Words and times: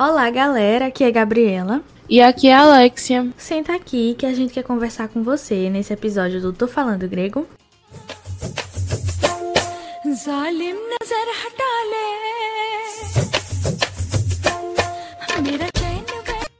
Olá, 0.00 0.30
galera, 0.30 0.86
aqui 0.86 1.04
é 1.04 1.10
Gabriela. 1.10 1.82
E 2.08 2.22
aqui 2.22 2.48
é 2.48 2.54
a 2.54 2.62
Alexia. 2.62 3.28
Senta 3.36 3.74
aqui 3.74 4.14
que 4.18 4.24
a 4.24 4.32
gente 4.32 4.50
quer 4.54 4.62
conversar 4.62 5.08
com 5.08 5.22
você 5.22 5.68
nesse 5.68 5.92
episódio 5.92 6.40
do 6.40 6.54
Tô 6.54 6.66
Falando 6.66 7.06
Grego. 7.06 7.46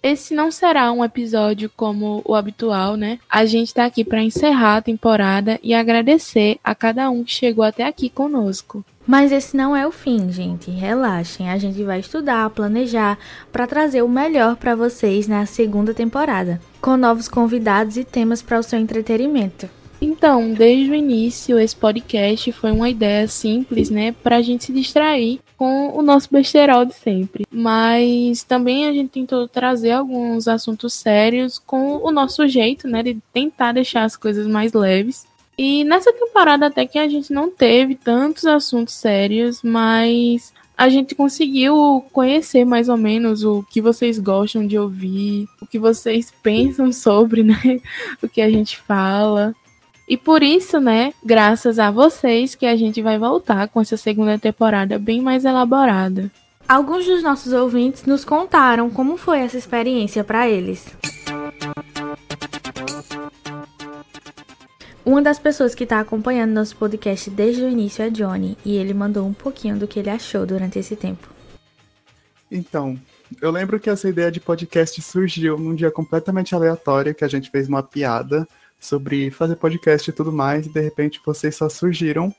Esse 0.02 0.34
não 0.34 0.50
será 0.50 0.92
um 0.92 1.02
episódio 1.02 1.70
como 1.74 2.20
o 2.26 2.34
habitual, 2.34 2.94
né? 2.94 3.18
A 3.26 3.46
gente 3.46 3.72
tá 3.72 3.86
aqui 3.86 4.04
para 4.04 4.22
encerrar 4.22 4.76
a 4.76 4.82
temporada 4.82 5.58
e 5.62 5.72
agradecer 5.72 6.58
a 6.62 6.74
cada 6.74 7.08
um 7.08 7.24
que 7.24 7.32
chegou 7.32 7.64
até 7.64 7.84
aqui 7.86 8.10
conosco. 8.10 8.84
Mas 9.10 9.32
esse 9.32 9.56
não 9.56 9.74
é 9.74 9.84
o 9.84 9.90
fim, 9.90 10.30
gente. 10.30 10.70
Relaxem, 10.70 11.50
a 11.50 11.58
gente 11.58 11.82
vai 11.82 11.98
estudar, 11.98 12.48
planejar 12.50 13.18
para 13.50 13.66
trazer 13.66 14.02
o 14.02 14.08
melhor 14.08 14.54
para 14.54 14.76
vocês 14.76 15.26
na 15.26 15.44
segunda 15.46 15.92
temporada, 15.92 16.60
com 16.80 16.96
novos 16.96 17.26
convidados 17.26 17.96
e 17.96 18.04
temas 18.04 18.40
para 18.40 18.60
o 18.60 18.62
seu 18.62 18.78
entretenimento. 18.78 19.68
Então, 20.00 20.54
desde 20.54 20.92
o 20.92 20.94
início, 20.94 21.58
esse 21.58 21.74
podcast 21.74 22.52
foi 22.52 22.70
uma 22.70 22.88
ideia 22.88 23.26
simples, 23.26 23.90
né, 23.90 24.12
para 24.12 24.36
a 24.36 24.42
gente 24.42 24.66
se 24.66 24.72
distrair 24.72 25.40
com 25.58 25.90
o 25.92 26.02
nosso 26.02 26.28
besterol 26.30 26.84
de 26.84 26.94
sempre. 26.94 27.44
Mas 27.50 28.44
também 28.44 28.86
a 28.86 28.92
gente 28.92 29.10
tentou 29.10 29.48
trazer 29.48 29.90
alguns 29.90 30.46
assuntos 30.46 30.94
sérios 30.94 31.58
com 31.58 31.96
o 31.96 32.12
nosso 32.12 32.46
jeito, 32.46 32.86
né, 32.86 33.02
de 33.02 33.18
tentar 33.32 33.72
deixar 33.72 34.04
as 34.04 34.16
coisas 34.16 34.46
mais 34.46 34.72
leves. 34.72 35.26
E 35.62 35.84
nessa 35.84 36.10
temporada 36.10 36.68
até 36.68 36.86
que 36.86 36.98
a 36.98 37.06
gente 37.06 37.30
não 37.34 37.50
teve 37.50 37.94
tantos 37.94 38.46
assuntos 38.46 38.94
sérios, 38.94 39.60
mas 39.62 40.54
a 40.74 40.88
gente 40.88 41.14
conseguiu 41.14 42.02
conhecer 42.14 42.64
mais 42.64 42.88
ou 42.88 42.96
menos 42.96 43.44
o 43.44 43.62
que 43.70 43.82
vocês 43.82 44.18
gostam 44.18 44.66
de 44.66 44.78
ouvir, 44.78 45.46
o 45.60 45.66
que 45.66 45.78
vocês 45.78 46.32
pensam 46.42 46.90
sobre, 46.96 47.42
né? 47.42 47.78
O 48.22 48.26
que 48.26 48.40
a 48.40 48.48
gente 48.48 48.78
fala. 48.78 49.54
E 50.08 50.16
por 50.16 50.42
isso, 50.42 50.80
né, 50.80 51.12
graças 51.22 51.78
a 51.78 51.90
vocês 51.90 52.54
que 52.54 52.64
a 52.64 52.74
gente 52.74 53.02
vai 53.02 53.18
voltar 53.18 53.68
com 53.68 53.82
essa 53.82 53.98
segunda 53.98 54.38
temporada 54.38 54.98
bem 54.98 55.20
mais 55.20 55.44
elaborada. 55.44 56.30
Alguns 56.66 57.04
dos 57.04 57.22
nossos 57.22 57.52
ouvintes 57.52 58.06
nos 58.06 58.24
contaram 58.24 58.88
como 58.88 59.18
foi 59.18 59.40
essa 59.40 59.58
experiência 59.58 60.24
para 60.24 60.48
eles. 60.48 60.86
Uma 65.04 65.22
das 65.22 65.38
pessoas 65.38 65.74
que 65.74 65.84
está 65.84 65.98
acompanhando 65.98 66.52
nosso 66.52 66.76
podcast 66.76 67.30
desde 67.30 67.62
o 67.62 67.68
início 67.68 68.04
é 68.04 68.10
Johnny, 68.10 68.56
e 68.64 68.76
ele 68.76 68.92
mandou 68.92 69.26
um 69.26 69.32
pouquinho 69.32 69.78
do 69.78 69.88
que 69.88 69.98
ele 69.98 70.10
achou 70.10 70.44
durante 70.44 70.78
esse 70.78 70.94
tempo. 70.94 71.28
Então, 72.50 72.98
eu 73.40 73.50
lembro 73.50 73.80
que 73.80 73.88
essa 73.88 74.08
ideia 74.08 74.30
de 74.30 74.40
podcast 74.40 75.00
surgiu 75.00 75.58
num 75.58 75.74
dia 75.74 75.90
completamente 75.90 76.54
aleatório, 76.54 77.14
que 77.14 77.24
a 77.24 77.28
gente 77.28 77.50
fez 77.50 77.68
uma 77.68 77.82
piada 77.82 78.46
sobre 78.78 79.30
fazer 79.30 79.56
podcast 79.56 80.10
e 80.10 80.12
tudo 80.12 80.32
mais, 80.32 80.66
e 80.66 80.70
de 80.70 80.80
repente 80.80 81.20
vocês 81.24 81.56
só 81.56 81.68
surgiram, 81.68 82.34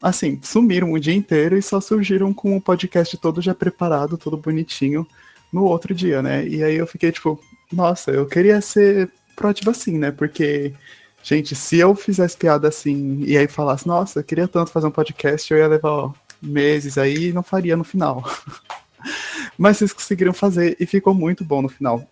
assim, 0.00 0.38
sumiram 0.42 0.92
o 0.92 1.00
dia 1.00 1.14
inteiro 1.14 1.56
e 1.56 1.62
só 1.62 1.80
surgiram 1.80 2.32
com 2.32 2.56
o 2.56 2.60
podcast 2.60 3.16
todo 3.16 3.40
já 3.40 3.54
preparado, 3.54 4.18
todo 4.18 4.36
bonitinho, 4.36 5.06
no 5.52 5.64
outro 5.64 5.94
dia, 5.94 6.22
né? 6.22 6.46
E 6.46 6.62
aí 6.62 6.76
eu 6.76 6.86
fiquei 6.86 7.10
tipo, 7.10 7.40
nossa, 7.72 8.10
eu 8.10 8.26
queria 8.26 8.60
ser 8.60 9.10
proativo 9.34 9.70
assim, 9.70 9.96
né? 9.98 10.10
Porque, 10.10 10.74
gente, 11.22 11.54
se 11.54 11.78
eu 11.78 11.94
fizesse 11.94 12.36
piada 12.36 12.68
assim 12.68 13.22
e 13.24 13.36
aí 13.36 13.46
falasse, 13.46 13.86
nossa, 13.86 14.22
queria 14.22 14.48
tanto 14.48 14.70
fazer 14.70 14.86
um 14.86 14.90
podcast, 14.90 15.52
eu 15.52 15.58
ia 15.58 15.68
levar 15.68 15.90
ó, 15.90 16.12
meses 16.40 16.96
aí 16.98 17.28
e 17.28 17.32
não 17.32 17.42
faria 17.42 17.76
no 17.76 17.84
final. 17.84 18.24
Mas 19.56 19.78
vocês 19.78 19.92
conseguiram 19.92 20.32
fazer 20.32 20.76
e 20.78 20.86
ficou 20.86 21.14
muito 21.14 21.44
bom 21.44 21.62
no 21.62 21.68
final. 21.68 22.08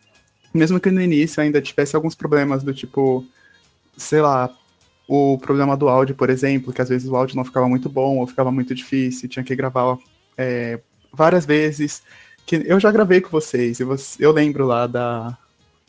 Mesmo 0.52 0.80
que 0.80 0.90
no 0.90 1.00
início 1.00 1.42
ainda 1.42 1.60
tivesse 1.60 1.94
alguns 1.94 2.14
problemas 2.14 2.62
do 2.62 2.72
tipo, 2.72 3.24
sei 3.96 4.20
lá, 4.20 4.50
o 5.08 5.38
problema 5.38 5.76
do 5.76 5.88
áudio, 5.88 6.14
por 6.14 6.30
exemplo, 6.30 6.72
que 6.72 6.82
às 6.82 6.88
vezes 6.88 7.08
o 7.08 7.16
áudio 7.16 7.36
não 7.36 7.44
ficava 7.44 7.68
muito 7.68 7.88
bom 7.88 8.18
ou 8.18 8.26
ficava 8.26 8.50
muito 8.50 8.74
difícil, 8.74 9.28
tinha 9.28 9.44
que 9.44 9.54
gravar 9.54 9.98
é, 10.36 10.80
várias 11.12 11.46
vezes. 11.46 12.02
Que 12.44 12.62
eu 12.64 12.78
já 12.78 12.90
gravei 12.92 13.20
com 13.20 13.30
vocês, 13.30 13.78
eu 13.80 14.32
lembro 14.32 14.66
lá 14.66 14.86
da, 14.86 15.36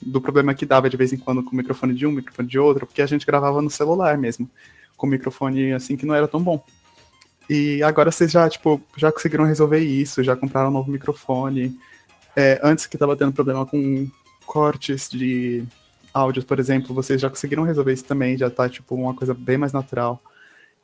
do 0.02 0.22
problema 0.22 0.54
que 0.54 0.66
dava 0.66 0.90
de 0.90 0.98
vez 0.98 1.12
em 1.12 1.18
quando 1.18 1.44
com 1.44 1.52
o 1.52 1.56
microfone 1.56 1.94
de 1.94 2.06
um, 2.06 2.12
microfone 2.12 2.48
de 2.48 2.60
outro, 2.60 2.86
porque 2.86 3.02
a 3.02 3.06
gente 3.06 3.26
gravava 3.26 3.62
no 3.62 3.70
celular 3.70 4.18
mesmo, 4.18 4.50
com 4.96 5.08
o 5.08 5.10
microfone 5.10 5.74
assim 5.74 5.98
que 5.98 6.06
não 6.06 6.16
era 6.16 6.28
tão 6.28 6.42
bom. 6.42 6.64
E 7.50 7.82
agora 7.82 8.12
vocês 8.12 8.32
já, 8.32 8.50
tipo, 8.50 8.82
já 8.96 9.12
conseguiram 9.12 9.46
resolver 9.46 9.80
isso, 9.80 10.24
já 10.24 10.36
compraram 10.36 10.70
um 10.70 10.74
novo 10.74 10.92
microfone. 10.92 11.78
É, 12.36 12.60
antes 12.62 12.86
que 12.86 12.98
tava 12.98 13.16
tendo 13.16 13.32
problema 13.32 13.66
com 13.66 14.08
cortes 14.46 15.10
de 15.10 15.64
áudios, 16.14 16.46
por 16.46 16.60
exemplo, 16.60 16.94
vocês 16.94 17.22
já 17.22 17.30
conseguiram 17.30 17.64
resolver 17.64 17.94
isso 17.94 18.04
também, 18.04 18.38
já 18.38 18.50
tá, 18.50 18.68
tipo, 18.68 18.96
uma 18.96 19.14
coisa 19.14 19.34
bem 19.34 19.58
mais 19.58 19.72
natural. 19.72 20.22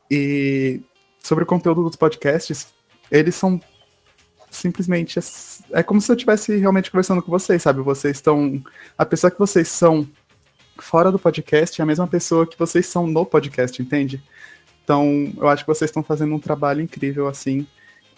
E 0.09 0.81
sobre 1.19 1.43
o 1.43 1.47
conteúdo 1.47 1.83
dos 1.83 1.95
podcasts, 1.95 2.73
eles 3.11 3.35
são 3.35 3.59
simplesmente. 4.55 5.19
É 5.71 5.83
como 5.83 5.99
se 5.99 6.11
eu 6.11 6.15
estivesse 6.15 6.55
realmente 6.57 6.91
conversando 6.91 7.21
com 7.21 7.31
vocês, 7.31 7.61
sabe? 7.61 7.81
Vocês 7.81 8.17
estão. 8.17 8.63
A 8.97 9.05
pessoa 9.05 9.31
que 9.31 9.39
vocês 9.39 9.67
são 9.67 10.07
fora 10.77 11.11
do 11.11 11.19
podcast 11.19 11.79
é 11.79 11.83
a 11.83 11.85
mesma 11.85 12.07
pessoa 12.07 12.47
que 12.47 12.57
vocês 12.57 12.85
são 12.85 13.07
no 13.07 13.25
podcast, 13.25 13.81
entende? 13.81 14.23
Então, 14.83 15.31
eu 15.37 15.47
acho 15.47 15.63
que 15.63 15.67
vocês 15.67 15.89
estão 15.89 16.03
fazendo 16.03 16.35
um 16.35 16.39
trabalho 16.39 16.81
incrível, 16.81 17.27
assim, 17.27 17.65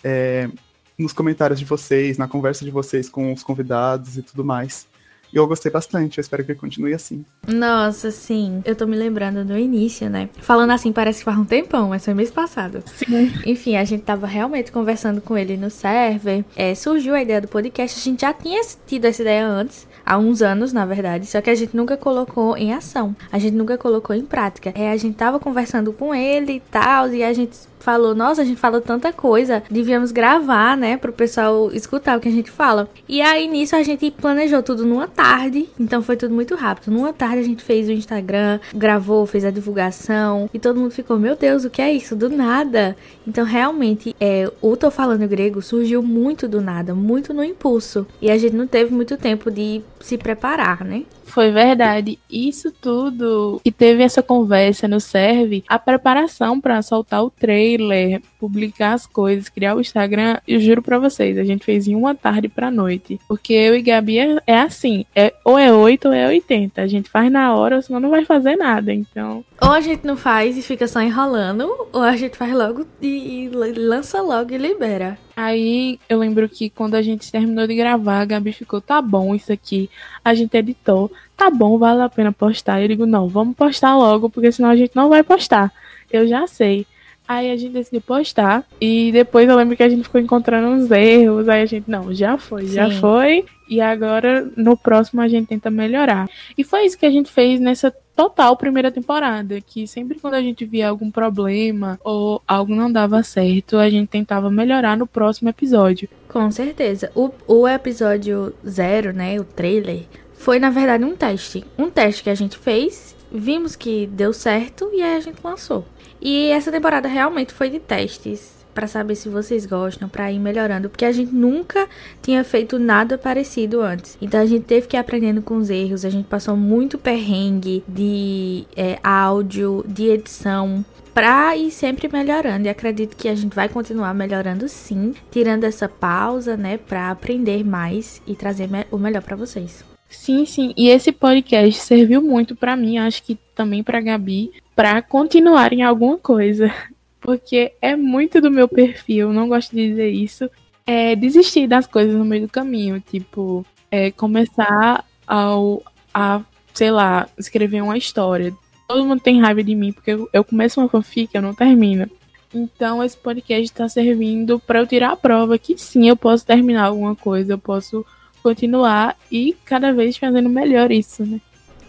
é, 0.03 0.49
nos 0.97 1.13
comentários 1.13 1.59
de 1.59 1.65
vocês, 1.65 2.17
na 2.17 2.27
conversa 2.27 2.65
de 2.65 2.71
vocês 2.71 3.07
com 3.09 3.31
os 3.33 3.43
convidados 3.43 4.17
e 4.17 4.21
tudo 4.21 4.43
mais. 4.43 4.87
E 5.35 5.37
eu 5.37 5.45
gostei 5.45 5.69
bastante, 5.69 6.17
eu 6.17 6.21
espero 6.21 6.45
que 6.45 6.55
continue 6.55 6.93
assim. 6.93 7.25
Nossa, 7.45 8.09
sim. 8.09 8.61
Eu 8.63 8.73
tô 8.73 8.87
me 8.87 8.95
lembrando 8.95 9.43
do 9.43 9.57
início, 9.57 10.09
né? 10.09 10.29
Falando 10.39 10.71
assim, 10.71 10.93
parece 10.93 11.19
que 11.19 11.25
faz 11.25 11.37
um 11.37 11.43
tempão, 11.43 11.89
mas 11.89 12.05
foi 12.05 12.13
mês 12.13 12.31
passado. 12.31 12.81
Sim. 12.85 13.33
Enfim, 13.45 13.75
a 13.75 13.83
gente 13.83 14.03
tava 14.03 14.25
realmente 14.25 14.71
conversando 14.71 15.19
com 15.19 15.37
ele 15.37 15.57
no 15.57 15.69
server. 15.69 16.45
É, 16.55 16.73
surgiu 16.73 17.13
a 17.13 17.21
ideia 17.21 17.41
do 17.41 17.49
podcast. 17.49 17.99
A 17.99 18.01
gente 18.01 18.21
já 18.21 18.31
tinha 18.31 18.61
tido 18.87 19.03
essa 19.03 19.21
ideia 19.21 19.45
antes 19.45 19.85
há 20.05 20.17
uns 20.17 20.41
anos, 20.41 20.71
na 20.71 20.85
verdade, 20.85 21.25
só 21.25 21.41
que 21.41 21.49
a 21.49 21.55
gente 21.55 21.75
nunca 21.75 21.97
colocou 21.97 22.55
em 22.55 22.71
ação. 22.71 23.13
A 23.29 23.37
gente 23.37 23.55
nunca 23.55 23.77
colocou 23.77 24.15
em 24.15 24.25
prática. 24.25 24.71
É, 24.73 24.91
a 24.91 24.97
gente 24.97 25.17
tava 25.17 25.37
conversando 25.37 25.91
com 25.91 26.15
ele 26.15 26.53
e 26.53 26.59
tal, 26.71 27.13
e 27.13 27.21
a 27.21 27.33
gente 27.33 27.57
falou, 27.85 28.15
nossa, 28.15 28.41
a 28.41 28.45
gente 28.45 28.59
fala 28.59 28.81
tanta 28.81 29.13
coisa, 29.13 29.61
devíamos 29.69 30.11
gravar, 30.11 30.75
né, 30.75 30.97
pro 30.97 31.13
pessoal 31.13 31.69
escutar 31.71 32.17
o 32.17 32.19
que 32.19 32.27
a 32.27 32.31
gente 32.31 32.49
fala. 32.49 32.89
E 33.07 33.21
aí 33.21 33.47
nisso 33.47 33.75
a 33.75 33.83
gente 33.83 34.09
planejou 34.09 34.63
tudo 34.63 34.83
numa 34.83 35.07
tarde, 35.07 35.69
então 35.79 36.01
foi 36.01 36.17
tudo 36.17 36.33
muito 36.33 36.55
rápido. 36.55 36.91
Numa 36.91 37.13
tarde 37.13 37.39
a 37.39 37.43
gente 37.43 37.63
fez 37.63 37.87
o 37.87 37.91
Instagram, 37.91 38.59
gravou, 38.73 39.27
fez 39.27 39.45
a 39.45 39.51
divulgação 39.51 40.49
e 40.51 40.57
todo 40.57 40.79
mundo 40.79 40.91
ficou, 40.91 41.19
meu 41.19 41.35
Deus, 41.35 41.63
o 41.63 41.69
que 41.69 41.79
é 41.79 41.93
isso? 41.93 42.15
Do 42.15 42.27
nada. 42.27 42.97
Então 43.27 43.45
realmente, 43.45 44.15
é, 44.19 44.51
o 44.63 44.75
Tô 44.75 44.89
Falando 44.89 45.27
Grego 45.27 45.61
surgiu 45.61 46.01
muito 46.01 46.47
do 46.47 46.59
nada, 46.59 46.95
muito 46.95 47.35
no 47.35 47.43
impulso. 47.43 48.07
E 48.19 48.31
a 48.31 48.37
gente 48.37 48.55
não 48.55 48.65
teve 48.65 48.91
muito 48.91 49.15
tempo 49.15 49.51
de 49.51 49.83
se 49.99 50.17
preparar, 50.17 50.83
né? 50.83 51.03
Foi 51.25 51.51
verdade. 51.51 52.19
Isso 52.29 52.71
tudo 52.71 53.59
que 53.63 53.71
teve 53.71 54.03
essa 54.03 54.23
conversa 54.23 54.87
no 54.87 54.99
serve 54.99 55.63
a 55.67 55.77
preparação 55.77 56.61
para 56.61 56.81
soltar 56.81 57.23
o 57.23 57.29
trailer, 57.29 58.21
publicar 58.39 58.93
as 58.93 59.05
coisas, 59.05 59.49
criar 59.49 59.75
o 59.75 59.81
Instagram. 59.81 60.39
Eu 60.47 60.59
juro 60.59 60.81
para 60.81 60.99
vocês, 60.99 61.37
a 61.37 61.43
gente 61.43 61.65
fez 61.65 61.87
em 61.87 61.95
uma 61.95 62.15
tarde 62.15 62.47
para 62.47 62.71
noite, 62.71 63.19
porque 63.27 63.53
eu 63.53 63.75
e 63.75 63.81
Gabi 63.81 64.19
é, 64.19 64.37
é 64.47 64.59
assim, 64.59 65.05
é 65.15 65.33
ou 65.43 65.57
é 65.57 65.73
8 65.73 66.07
ou 66.07 66.13
é 66.13 66.27
80. 66.27 66.81
A 66.81 66.87
gente 66.87 67.09
faz 67.09 67.31
na 67.31 67.53
hora, 67.53 67.81
senão 67.81 67.99
não 67.99 68.09
vai 68.09 68.23
fazer 68.23 68.55
nada. 68.55 68.93
Então, 68.93 69.43
ou 69.61 69.71
a 69.71 69.81
gente 69.81 70.05
não 70.05 70.15
faz 70.15 70.57
e 70.57 70.61
fica 70.61 70.87
só 70.87 71.01
enrolando, 71.01 71.87
ou 71.91 72.01
a 72.01 72.15
gente 72.15 72.37
faz 72.37 72.53
logo 72.53 72.85
e, 73.01 73.45
e 73.45 73.49
lança 73.49 74.21
logo 74.21 74.53
e 74.53 74.57
libera. 74.57 75.17
Aí 75.35 75.99
eu 76.07 76.17
lembro 76.17 76.47
que 76.47 76.69
quando 76.69 76.95
a 76.95 77.01
gente 77.01 77.29
terminou 77.31 77.67
de 77.67 77.75
gravar, 77.75 78.21
a 78.21 78.25
Gabi 78.25 78.53
ficou, 78.53 78.79
tá 78.79 79.01
bom 79.01 79.35
isso 79.35 79.51
aqui. 79.51 79.89
A 80.23 80.33
gente 80.33 80.55
editou, 80.55 81.11
tá 81.35 81.49
bom, 81.49 81.77
vale 81.77 82.01
a 82.01 82.09
pena 82.09 82.31
postar. 82.31 82.81
Eu 82.81 82.87
digo, 82.87 83.05
não, 83.05 83.27
vamos 83.27 83.55
postar 83.55 83.97
logo, 83.97 84.29
porque 84.29 84.51
senão 84.51 84.69
a 84.69 84.75
gente 84.75 84.95
não 84.95 85.09
vai 85.09 85.23
postar. 85.23 85.73
Eu 86.11 86.27
já 86.27 86.47
sei. 86.47 86.87
Aí 87.27 87.51
a 87.51 87.57
gente 87.57 87.73
decidiu 87.73 88.01
postar. 88.01 88.63
E 88.79 89.11
depois 89.11 89.47
eu 89.49 89.55
lembro 89.55 89.75
que 89.75 89.83
a 89.83 89.89
gente 89.89 90.03
ficou 90.03 90.21
encontrando 90.21 90.67
uns 90.67 90.89
erros. 90.91 91.49
Aí 91.49 91.61
a 91.61 91.65
gente, 91.65 91.89
não, 91.89 92.13
já 92.13 92.37
foi, 92.37 92.67
já 92.67 92.89
Sim. 92.89 92.99
foi. 92.99 93.45
E 93.67 93.81
agora 93.81 94.47
no 94.55 94.77
próximo 94.77 95.21
a 95.21 95.27
gente 95.27 95.47
tenta 95.47 95.71
melhorar. 95.71 96.29
E 96.57 96.63
foi 96.63 96.85
isso 96.85 96.97
que 96.97 97.05
a 97.05 97.11
gente 97.11 97.31
fez 97.31 97.59
nessa 97.59 97.91
total 98.15 98.55
primeira 98.55 98.91
temporada. 98.91 99.59
Que 99.59 99.87
sempre 99.87 100.19
quando 100.19 100.35
a 100.35 100.41
gente 100.41 100.65
via 100.65 100.89
algum 100.89 101.09
problema 101.09 101.99
ou 102.03 102.41
algo 102.47 102.75
não 102.75 102.91
dava 102.91 103.23
certo, 103.23 103.77
a 103.77 103.89
gente 103.89 104.07
tentava 104.07 104.51
melhorar 104.51 104.95
no 104.95 105.07
próximo 105.07 105.49
episódio. 105.49 106.07
Com 106.27 106.51
certeza. 106.51 107.11
O, 107.15 107.31
o 107.47 107.67
episódio 107.67 108.53
zero, 108.67 109.11
né? 109.11 109.39
O 109.39 109.43
trailer, 109.43 110.03
foi 110.33 110.59
na 110.59 110.69
verdade 110.69 111.03
um 111.03 111.15
teste. 111.15 111.65
Um 111.77 111.89
teste 111.89 112.21
que 112.21 112.29
a 112.29 112.35
gente 112.35 112.57
fez, 112.57 113.14
vimos 113.35 113.75
que 113.75 114.07
deu 114.07 114.33
certo 114.33 114.89
e 114.93 115.01
aí 115.01 115.17
a 115.17 115.19
gente 115.19 115.39
lançou. 115.43 115.85
E 116.21 116.47
essa 116.47 116.71
temporada 116.71 117.07
realmente 117.07 117.53
foi 117.53 117.69
de 117.69 117.79
testes. 117.79 118.53
para 118.73 118.87
saber 118.87 119.15
se 119.15 119.29
vocês 119.29 119.65
gostam, 119.65 120.09
para 120.09 120.29
ir 120.29 120.37
melhorando, 120.37 120.89
porque 120.89 121.05
a 121.05 121.11
gente 121.13 121.33
nunca 121.33 121.87
tinha 122.21 122.43
feito 122.43 122.77
nada 122.77 123.17
parecido 123.17 123.79
antes. 123.79 124.17
Então 124.21 124.41
a 124.41 124.45
gente 124.45 124.65
teve 124.65 124.85
que 124.85 124.97
ir 124.97 124.99
aprendendo 124.99 125.41
com 125.41 125.55
os 125.55 125.69
erros, 125.69 126.03
a 126.03 126.09
gente 126.09 126.27
passou 126.27 126.57
muito 126.57 126.97
perrengue 126.97 127.85
de 127.87 128.65
é, 128.75 128.99
áudio, 129.01 129.81
de 129.87 130.09
edição, 130.09 130.83
pra 131.13 131.55
ir 131.55 131.71
sempre 131.71 132.09
melhorando. 132.11 132.67
E 132.67 132.69
acredito 132.69 133.15
que 133.15 133.29
a 133.29 133.35
gente 133.35 133.55
vai 133.55 133.69
continuar 133.69 134.13
melhorando 134.13 134.67
sim, 134.67 135.13
tirando 135.31 135.63
essa 135.63 135.87
pausa, 135.87 136.57
né, 136.57 136.77
pra 136.77 137.11
aprender 137.11 137.63
mais 137.63 138.21
e 138.27 138.35
trazer 138.35 138.69
o 138.91 138.97
melhor 138.97 139.21
para 139.21 139.37
vocês. 139.37 139.94
Sim, 140.15 140.45
sim. 140.45 140.73
E 140.75 140.87
esse 140.87 141.11
podcast 141.11 141.79
serviu 141.81 142.21
muito 142.21 142.55
para 142.55 142.75
mim, 142.75 142.97
acho 142.97 143.21
que 143.21 143.37
também 143.53 143.83
para 143.83 144.01
Gabi, 144.01 144.51
para 144.75 145.01
continuar 145.01 145.71
em 145.71 145.83
alguma 145.83 146.17
coisa, 146.17 146.73
porque 147.21 147.73
é 147.81 147.95
muito 147.95 148.41
do 148.41 148.49
meu 148.49 148.67
perfil, 148.67 149.31
não 149.31 149.47
gosto 149.47 149.75
de 149.75 149.89
dizer 149.89 150.09
isso, 150.09 150.49
é 150.85 151.15
desistir 151.15 151.67
das 151.67 151.85
coisas 151.85 152.15
no 152.15 152.25
meio 152.25 152.43
do 152.43 152.51
caminho, 152.51 152.99
tipo, 152.99 153.63
é 153.91 154.09
começar 154.09 155.05
ao, 155.27 155.83
a, 156.13 156.41
sei 156.73 156.89
lá, 156.89 157.27
escrever 157.37 157.83
uma 157.83 157.97
história. 157.97 158.53
Todo 158.87 159.05
mundo 159.05 159.21
tem 159.21 159.39
raiva 159.39 159.63
de 159.63 159.75
mim 159.75 159.91
porque 159.91 160.17
eu, 160.31 160.43
começo 160.43 160.79
uma 160.79 160.89
fanfic, 160.89 161.35
eu 161.35 161.41
não 161.41 161.53
termino. 161.53 162.09
Então 162.53 163.03
esse 163.03 163.17
podcast 163.17 163.63
está 163.63 163.87
servindo 163.89 164.59
para 164.59 164.79
eu 164.79 164.87
tirar 164.87 165.11
a 165.11 165.17
prova 165.17 165.57
que 165.57 165.77
sim, 165.77 166.07
eu 166.07 166.15
posso 166.15 166.45
terminar 166.45 166.85
alguma 166.85 167.15
coisa, 167.15 167.53
eu 167.53 167.57
posso 167.57 168.05
continuar 168.45 169.17
e 169.31 169.57
cada 169.65 169.91
vez 169.91 170.17
fazendo 170.17 170.47
melhor 170.47 170.91
isso, 170.91 171.25
né? 171.25 171.41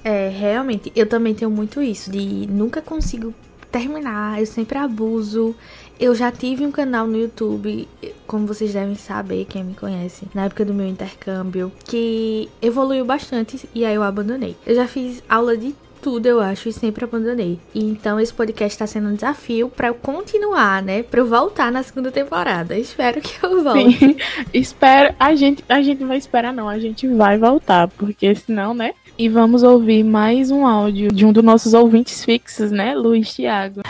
É, 0.02 0.30
realmente, 0.30 0.90
eu 0.96 1.06
também 1.06 1.34
tenho 1.34 1.50
muito 1.50 1.82
isso, 1.82 2.10
de 2.10 2.46
nunca 2.48 2.80
consigo 2.80 3.34
terminar, 3.70 4.40
eu 4.40 4.46
sempre 4.46 4.78
abuso. 4.78 5.54
Eu 6.00 6.14
já 6.14 6.32
tive 6.32 6.64
um 6.64 6.70
canal 6.70 7.06
no 7.06 7.18
YouTube, 7.18 7.86
como 8.26 8.46
vocês 8.46 8.72
devem 8.72 8.94
saber, 8.94 9.44
quem 9.44 9.64
me 9.64 9.74
conhece, 9.74 10.26
na 10.34 10.46
época 10.46 10.64
do 10.64 10.72
meu 10.72 10.86
intercâmbio, 10.86 11.70
que 11.84 12.48
evoluiu 12.62 13.04
bastante 13.04 13.68
e 13.74 13.84
aí 13.84 13.94
eu 13.94 14.02
abandonei. 14.02 14.56
Eu 14.64 14.74
já 14.74 14.86
fiz 14.88 15.22
aula 15.28 15.58
de 15.58 15.74
tudo, 16.06 16.26
eu 16.26 16.40
acho, 16.40 16.68
e 16.68 16.72
sempre 16.72 17.02
abandonei. 17.02 17.58
E 17.74 17.82
então 17.84 18.20
esse 18.20 18.32
podcast 18.32 18.76
está 18.76 18.86
sendo 18.86 19.08
um 19.08 19.14
desafio 19.16 19.68
para 19.68 19.88
eu 19.88 19.94
continuar, 19.94 20.80
né? 20.80 21.02
Para 21.02 21.18
eu 21.18 21.26
voltar 21.26 21.72
na 21.72 21.82
segunda 21.82 22.12
temporada. 22.12 22.78
Espero 22.78 23.20
que 23.20 23.44
eu 23.44 23.64
volte. 23.64 23.98
Sim, 23.98 24.16
espero. 24.54 25.16
A 25.18 25.34
gente, 25.34 25.64
a 25.68 25.82
gente 25.82 26.04
vai 26.04 26.16
esperar, 26.16 26.54
não. 26.54 26.68
A 26.68 26.78
gente 26.78 27.08
vai 27.08 27.36
voltar, 27.36 27.88
porque 27.88 28.32
senão, 28.36 28.72
né? 28.72 28.92
E 29.18 29.28
vamos 29.28 29.64
ouvir 29.64 30.04
mais 30.04 30.48
um 30.52 30.64
áudio 30.64 31.10
de 31.10 31.26
um 31.26 31.32
dos 31.32 31.42
nossos 31.42 31.74
ouvintes 31.74 32.24
fixos, 32.24 32.70
né? 32.70 32.94
Luiz 32.94 33.34
Thiago. 33.34 33.80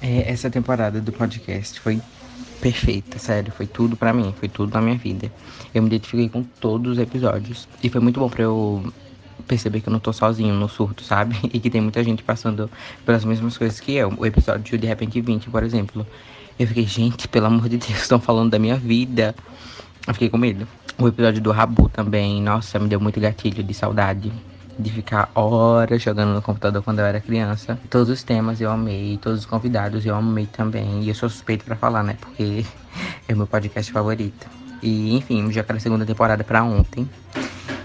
É, 0.00 0.32
essa 0.32 0.48
temporada 0.48 0.98
do 0.98 1.12
podcast 1.12 1.78
foi 1.78 2.00
perfeita, 2.58 3.18
sério, 3.18 3.52
foi 3.52 3.66
tudo 3.66 3.98
para 3.98 4.14
mim, 4.14 4.34
foi 4.40 4.48
tudo 4.48 4.72
na 4.72 4.80
minha 4.80 4.96
vida. 4.96 5.30
Eu 5.74 5.82
me 5.82 5.88
identifiquei 5.88 6.30
com 6.30 6.42
todos 6.42 6.92
os 6.92 6.98
episódios 6.98 7.68
e 7.82 7.90
foi 7.90 8.00
muito 8.00 8.18
bom 8.18 8.30
para 8.30 8.44
eu 8.44 8.82
perceber 9.46 9.80
que 9.80 9.88
eu 9.88 9.92
não 9.92 10.00
tô 10.00 10.12
sozinho 10.12 10.54
no 10.54 10.68
surto, 10.68 11.02
sabe? 11.02 11.36
E 11.52 11.60
que 11.60 11.70
tem 11.70 11.80
muita 11.80 12.02
gente 12.02 12.22
passando 12.22 12.70
pelas 13.04 13.24
mesmas 13.24 13.56
coisas 13.56 13.80
que 13.80 13.94
eu. 13.94 14.12
O 14.16 14.26
episódio 14.26 14.76
de 14.76 14.86
Repente 14.86 15.20
20, 15.20 15.48
por 15.48 15.62
exemplo. 15.62 16.06
Eu 16.58 16.66
fiquei, 16.66 16.86
gente, 16.86 17.28
pelo 17.28 17.46
amor 17.46 17.68
de 17.68 17.76
Deus, 17.76 18.00
estão 18.00 18.18
falando 18.18 18.50
da 18.50 18.58
minha 18.58 18.76
vida. 18.76 19.34
Eu 20.06 20.14
fiquei 20.14 20.28
com 20.28 20.38
medo. 20.38 20.66
O 20.98 21.08
episódio 21.08 21.40
do 21.42 21.52
Rabu 21.52 21.88
também, 21.88 22.40
nossa, 22.40 22.78
me 22.78 22.88
deu 22.88 23.00
muito 23.00 23.20
gatilho 23.20 23.62
de 23.62 23.74
saudade. 23.74 24.32
De 24.78 24.90
ficar 24.90 25.30
horas 25.34 26.02
jogando 26.02 26.34
no 26.34 26.42
computador 26.42 26.82
quando 26.82 26.98
eu 26.98 27.06
era 27.06 27.20
criança. 27.20 27.78
Todos 27.88 28.10
os 28.10 28.22
temas 28.22 28.60
eu 28.60 28.70
amei, 28.70 29.18
todos 29.22 29.40
os 29.40 29.46
convidados 29.46 30.04
eu 30.04 30.14
amei 30.14 30.46
também. 30.46 31.02
E 31.02 31.08
eu 31.08 31.14
sou 31.14 31.28
suspeito 31.28 31.64
para 31.64 31.76
falar, 31.76 32.02
né? 32.02 32.16
Porque 32.20 32.64
é 33.28 33.32
o 33.32 33.36
meu 33.36 33.46
podcast 33.46 33.90
favorito. 33.90 34.46
E 34.82 35.14
enfim, 35.16 35.50
já 35.50 35.62
quero 35.62 35.78
a 35.78 35.80
segunda 35.80 36.04
temporada 36.04 36.44
para 36.44 36.62
ontem. 36.62 37.08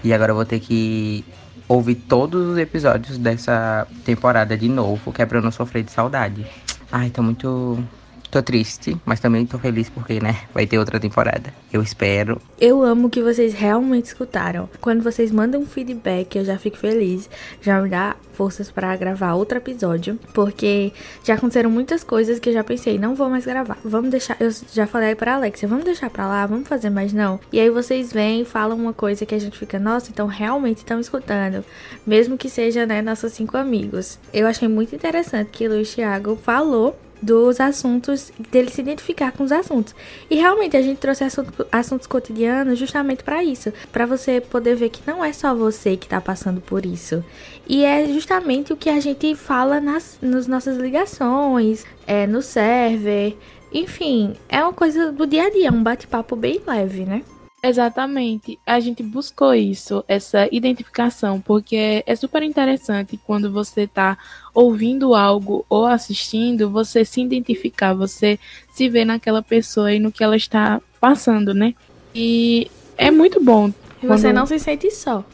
E 0.04 0.12
agora 0.12 0.32
eu 0.32 0.36
vou 0.36 0.44
ter 0.44 0.60
que 0.60 1.24
ouvir 1.72 1.94
todos 1.94 2.48
os 2.48 2.58
episódios 2.58 3.16
dessa 3.18 3.86
temporada 4.04 4.56
de 4.56 4.68
novo, 4.68 5.12
que 5.12 5.22
é 5.22 5.26
pra 5.26 5.38
eu 5.38 5.42
não 5.42 5.50
sofrer 5.50 5.82
de 5.82 5.90
saudade. 5.90 6.46
Ai, 6.90 7.08
tô 7.10 7.22
muito. 7.22 7.82
Tô 8.32 8.42
triste, 8.42 8.96
mas 9.04 9.20
também 9.20 9.44
tô 9.44 9.58
feliz 9.58 9.90
porque, 9.90 10.18
né, 10.18 10.44
vai 10.54 10.66
ter 10.66 10.78
outra 10.78 10.98
temporada. 10.98 11.52
Eu 11.70 11.82
espero. 11.82 12.40
Eu 12.58 12.82
amo 12.82 13.10
que 13.10 13.22
vocês 13.22 13.52
realmente 13.52 14.06
escutaram. 14.06 14.70
Quando 14.80 15.02
vocês 15.02 15.30
mandam 15.30 15.60
um 15.60 15.66
feedback, 15.66 16.36
eu 16.36 16.42
já 16.42 16.56
fico 16.58 16.78
feliz. 16.78 17.28
Já 17.60 17.78
me 17.82 17.90
dá 17.90 18.16
forças 18.32 18.70
para 18.70 18.96
gravar 18.96 19.34
outro 19.34 19.58
episódio, 19.58 20.18
porque 20.32 20.94
já 21.22 21.34
aconteceram 21.34 21.68
muitas 21.68 22.02
coisas 22.02 22.38
que 22.38 22.48
eu 22.48 22.54
já 22.54 22.64
pensei, 22.64 22.98
não 22.98 23.14
vou 23.14 23.28
mais 23.28 23.44
gravar. 23.44 23.76
Vamos 23.84 24.10
deixar, 24.10 24.38
eu 24.40 24.48
já 24.72 24.86
falei 24.86 25.14
para 25.14 25.34
Alexia, 25.34 25.68
vamos 25.68 25.84
deixar 25.84 26.08
para 26.08 26.26
lá, 26.26 26.46
vamos 26.46 26.66
fazer 26.66 26.88
mais 26.88 27.12
não. 27.12 27.38
E 27.52 27.60
aí 27.60 27.68
vocês 27.68 28.10
vêm 28.10 28.46
falam 28.46 28.78
uma 28.78 28.94
coisa 28.94 29.26
que 29.26 29.34
a 29.34 29.38
gente 29.38 29.58
fica, 29.58 29.78
nossa, 29.78 30.10
então 30.10 30.26
realmente 30.26 30.78
estão 30.78 30.98
escutando, 30.98 31.62
mesmo 32.06 32.38
que 32.38 32.48
seja, 32.48 32.86
né, 32.86 33.02
nossos 33.02 33.34
cinco 33.34 33.58
amigos. 33.58 34.18
Eu 34.32 34.46
achei 34.46 34.68
muito 34.68 34.94
interessante 34.94 35.50
que 35.50 35.68
o 35.68 35.70
Luiz 35.70 35.94
Thiago 35.94 36.34
falou 36.42 36.98
dos 37.22 37.60
assuntos, 37.60 38.32
dele 38.50 38.70
se 38.70 38.80
identificar 38.80 39.30
com 39.32 39.44
os 39.44 39.52
assuntos. 39.52 39.94
E 40.28 40.34
realmente 40.34 40.76
a 40.76 40.82
gente 40.82 40.98
trouxe 40.98 41.22
assunto, 41.22 41.66
assuntos 41.70 42.06
cotidianos 42.06 42.78
justamente 42.78 43.22
para 43.22 43.44
isso, 43.44 43.72
para 43.92 44.04
você 44.04 44.40
poder 44.40 44.74
ver 44.74 44.90
que 44.90 45.00
não 45.06 45.24
é 45.24 45.32
só 45.32 45.54
você 45.54 45.96
que 45.96 46.06
está 46.06 46.20
passando 46.20 46.60
por 46.60 46.84
isso. 46.84 47.24
E 47.68 47.84
é 47.84 48.06
justamente 48.06 48.72
o 48.72 48.76
que 48.76 48.90
a 48.90 48.98
gente 48.98 49.34
fala 49.36 49.80
nas, 49.80 50.18
nas 50.20 50.46
nossas 50.48 50.76
ligações, 50.76 51.84
é, 52.06 52.26
no 52.26 52.42
server, 52.42 53.36
enfim, 53.72 54.34
é 54.48 54.62
uma 54.62 54.72
coisa 54.72 55.10
do 55.10 55.26
dia 55.26 55.46
a 55.46 55.50
dia, 55.50 55.72
um 55.72 55.82
bate-papo 55.82 56.36
bem 56.36 56.60
leve, 56.66 57.04
né? 57.04 57.22
Exatamente. 57.62 58.58
A 58.66 58.80
gente 58.80 59.04
buscou 59.04 59.54
isso, 59.54 60.04
essa 60.08 60.48
identificação, 60.50 61.40
porque 61.40 62.02
é 62.04 62.16
super 62.16 62.42
interessante 62.42 63.16
quando 63.24 63.52
você 63.52 63.82
está 63.82 64.18
ouvindo 64.52 65.14
algo 65.14 65.64
ou 65.68 65.86
assistindo, 65.86 66.68
você 66.68 67.04
se 67.04 67.22
identificar, 67.22 67.94
você 67.94 68.36
se 68.72 68.88
ver 68.88 69.04
naquela 69.04 69.42
pessoa 69.42 69.92
e 69.92 70.00
no 70.00 70.10
que 70.10 70.24
ela 70.24 70.36
está 70.36 70.82
passando, 71.00 71.54
né? 71.54 71.72
E 72.12 72.68
é 72.98 73.12
muito 73.12 73.40
bom. 73.42 73.72
E 74.02 74.06
você 74.08 74.28
quando... 74.28 74.34
não 74.34 74.46
se 74.46 74.58
sente 74.58 74.90
só. 74.90 75.24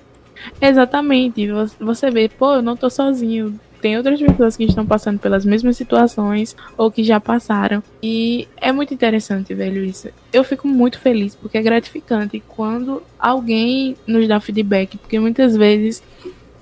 Exatamente. 0.61 1.49
Você 1.81 2.11
vê, 2.11 2.29
pô, 2.29 2.57
eu 2.57 2.63
não 2.63 2.77
tô 2.77 2.91
sozinho 2.91 3.59
tem 3.81 3.97
outras 3.97 4.21
pessoas 4.21 4.57
que 4.57 4.65
estão 4.65 4.85
passando 4.85 5.19
pelas 5.19 5.45
mesmas 5.45 5.77
situações 5.77 6.57
ou 6.77 6.91
que 6.91 7.03
já 7.03 7.21
passaram. 7.21 7.83
E 8.03 8.49
é 8.57 8.73
muito 8.73 8.93
interessante, 8.93 9.55
velho, 9.55 9.85
isso. 9.85 10.09
Eu 10.33 10.45
fico 10.45 10.67
muito 10.67 10.99
feliz 10.99 11.35
porque 11.35 11.59
é 11.59 11.63
gratificante 11.63 12.43
quando 12.47 13.03
alguém 13.19 13.97
nos 14.07 14.27
dá 14.29 14.41
feedback, 14.41 14.99
porque 14.99 15.19
muitas 15.19 15.57
vezes 15.57 16.03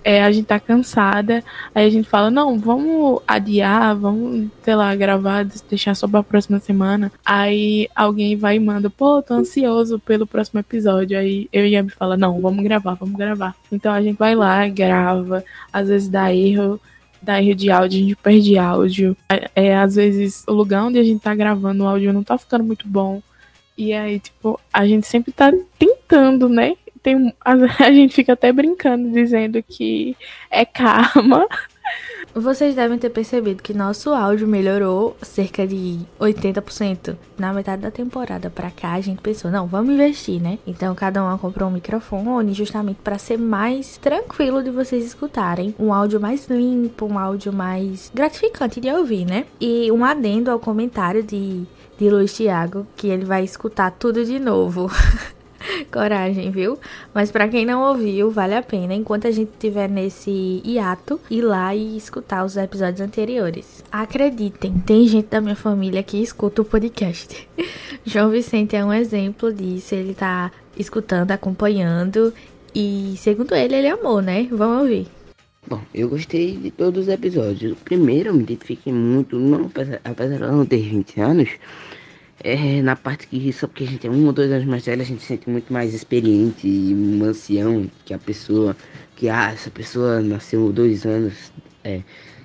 é, 0.06 0.22
a 0.22 0.30
gente 0.30 0.46
tá 0.46 0.60
cansada, 0.60 1.42
aí 1.74 1.84
a 1.84 1.90
gente 1.90 2.08
fala, 2.08 2.30
não, 2.30 2.56
vamos 2.60 3.20
adiar, 3.26 3.96
vamos, 3.96 4.46
sei 4.62 4.76
lá, 4.76 4.94
gravar, 4.94 5.44
deixar 5.68 5.96
só 5.96 6.06
pra 6.06 6.22
próxima 6.22 6.60
semana. 6.60 7.10
Aí 7.24 7.88
alguém 7.92 8.36
vai 8.36 8.54
e 8.54 8.60
manda, 8.60 8.88
pô, 8.88 9.20
tô 9.20 9.34
ansioso 9.34 9.98
pelo 9.98 10.24
próximo 10.24 10.60
episódio. 10.60 11.18
Aí 11.18 11.48
eu 11.52 11.66
e 11.66 11.74
a 11.74 11.82
Gabi 11.82 11.92
fala, 11.92 12.16
não, 12.16 12.40
vamos 12.40 12.62
gravar, 12.62 12.94
vamos 12.94 13.16
gravar. 13.16 13.56
Então 13.72 13.92
a 13.92 14.00
gente 14.00 14.16
vai 14.16 14.36
lá, 14.36 14.68
grava, 14.68 15.44
às 15.72 15.88
vezes 15.88 16.08
dá 16.08 16.32
erro, 16.32 16.80
dá 17.20 17.42
erro 17.42 17.54
de 17.54 17.70
áudio, 17.70 17.98
a 17.98 18.02
gente 18.02 18.16
perde 18.16 18.58
áudio. 18.58 19.16
É, 19.28 19.50
é, 19.54 19.76
às 19.76 19.96
vezes 19.96 20.44
o 20.46 20.52
lugar 20.52 20.84
onde 20.84 20.98
a 20.98 21.04
gente 21.04 21.20
tá 21.20 21.34
gravando 21.34 21.84
o 21.84 21.86
áudio 21.86 22.12
não 22.12 22.22
tá 22.22 22.38
ficando 22.38 22.64
muito 22.64 22.86
bom. 22.86 23.22
E 23.76 23.92
aí, 23.92 24.18
tipo, 24.18 24.58
a 24.72 24.86
gente 24.86 25.06
sempre 25.06 25.32
tá 25.32 25.52
tentando, 25.78 26.48
né? 26.48 26.74
Tem, 27.02 27.32
a, 27.44 27.52
a 27.84 27.92
gente 27.92 28.14
fica 28.14 28.32
até 28.32 28.52
brincando, 28.52 29.10
dizendo 29.12 29.62
que 29.62 30.16
é 30.50 30.64
karma. 30.66 31.46
Vocês 32.38 32.74
devem 32.74 32.98
ter 32.98 33.08
percebido 33.08 33.62
que 33.62 33.72
nosso 33.72 34.10
áudio 34.10 34.46
melhorou 34.46 35.16
cerca 35.22 35.66
de 35.66 36.00
80%. 36.20 37.16
Na 37.38 37.50
metade 37.50 37.80
da 37.80 37.90
temporada 37.90 38.50
pra 38.50 38.70
cá, 38.70 38.92
a 38.92 39.00
gente 39.00 39.22
pensou, 39.22 39.50
não, 39.50 39.66
vamos 39.66 39.94
investir, 39.94 40.38
né? 40.38 40.58
Então 40.66 40.94
cada 40.94 41.24
um 41.24 41.38
comprou 41.38 41.70
um 41.70 41.72
microfone 41.72 42.52
justamente 42.52 42.98
para 43.02 43.16
ser 43.16 43.38
mais 43.38 43.96
tranquilo 43.96 44.62
de 44.62 44.70
vocês 44.70 45.06
escutarem. 45.06 45.74
Um 45.78 45.94
áudio 45.94 46.20
mais 46.20 46.46
limpo, 46.46 47.06
um 47.06 47.18
áudio 47.18 47.54
mais 47.54 48.12
gratificante 48.14 48.82
de 48.82 48.90
ouvir, 48.90 49.24
né? 49.24 49.46
E 49.58 49.90
um 49.90 50.04
adendo 50.04 50.50
ao 50.50 50.60
comentário 50.60 51.22
de, 51.22 51.62
de 51.98 52.10
Luiz 52.10 52.34
Thiago, 52.34 52.86
que 52.96 53.08
ele 53.08 53.24
vai 53.24 53.44
escutar 53.44 53.90
tudo 53.92 54.22
de 54.22 54.38
novo. 54.38 54.90
Coragem, 55.92 56.50
viu? 56.50 56.78
Mas 57.14 57.30
para 57.30 57.48
quem 57.48 57.64
não 57.64 57.82
ouviu, 57.82 58.30
vale 58.30 58.54
a 58.54 58.62
pena, 58.62 58.94
enquanto 58.94 59.26
a 59.26 59.30
gente 59.30 59.50
estiver 59.50 59.88
nesse 59.88 60.62
hiato, 60.64 61.20
ir 61.30 61.42
lá 61.42 61.74
e 61.74 61.96
escutar 61.96 62.44
os 62.44 62.56
episódios 62.56 63.00
anteriores. 63.00 63.84
Acreditem, 63.90 64.74
tem 64.78 65.06
gente 65.06 65.28
da 65.28 65.40
minha 65.40 65.56
família 65.56 66.02
que 66.02 66.22
escuta 66.22 66.62
o 66.62 66.64
podcast. 66.64 67.48
João 68.04 68.30
Vicente 68.30 68.76
é 68.76 68.84
um 68.84 68.92
exemplo 68.92 69.52
disso, 69.52 69.94
ele 69.94 70.14
tá 70.14 70.50
escutando, 70.78 71.30
acompanhando 71.32 72.32
e, 72.74 73.14
segundo 73.16 73.54
ele, 73.54 73.74
ele 73.74 73.88
amou, 73.88 74.20
né? 74.20 74.46
Vamos 74.50 74.82
ouvir. 74.82 75.06
Bom, 75.68 75.80
eu 75.92 76.08
gostei 76.08 76.56
de 76.56 76.70
todos 76.70 77.02
os 77.02 77.08
episódios. 77.08 77.72
O 77.72 77.76
primeiro 77.76 78.28
eu 78.28 78.34
me 78.34 78.42
identifiquei 78.42 78.92
muito, 78.92 79.36
não, 79.36 79.70
apesar 80.04 80.36
de 80.36 80.42
eu 80.42 80.52
não 80.52 80.64
ter 80.64 80.80
20 80.80 81.20
anos, 81.20 81.48
É, 82.44 82.82
na 82.82 82.94
parte 82.94 83.26
que 83.26 83.52
só 83.52 83.66
porque 83.66 83.84
a 83.84 83.86
gente 83.86 84.06
é 84.06 84.10
um 84.10 84.26
ou 84.26 84.32
dois 84.32 84.50
anos 84.52 84.66
mais 84.66 84.84
velho, 84.84 85.00
a 85.00 85.04
gente 85.04 85.22
se 85.22 85.28
sente 85.28 85.48
muito 85.48 85.72
mais 85.72 85.94
experiente 85.94 86.68
e 86.68 86.94
um 86.94 87.24
ancião 87.24 87.90
que 88.04 88.12
a 88.12 88.18
pessoa. 88.18 88.76
Que 89.16 89.30
ah, 89.30 89.50
essa 89.52 89.70
pessoa 89.70 90.20
nasceu 90.20 90.70
dois 90.70 91.06
anos 91.06 91.50
é, 91.82 92.02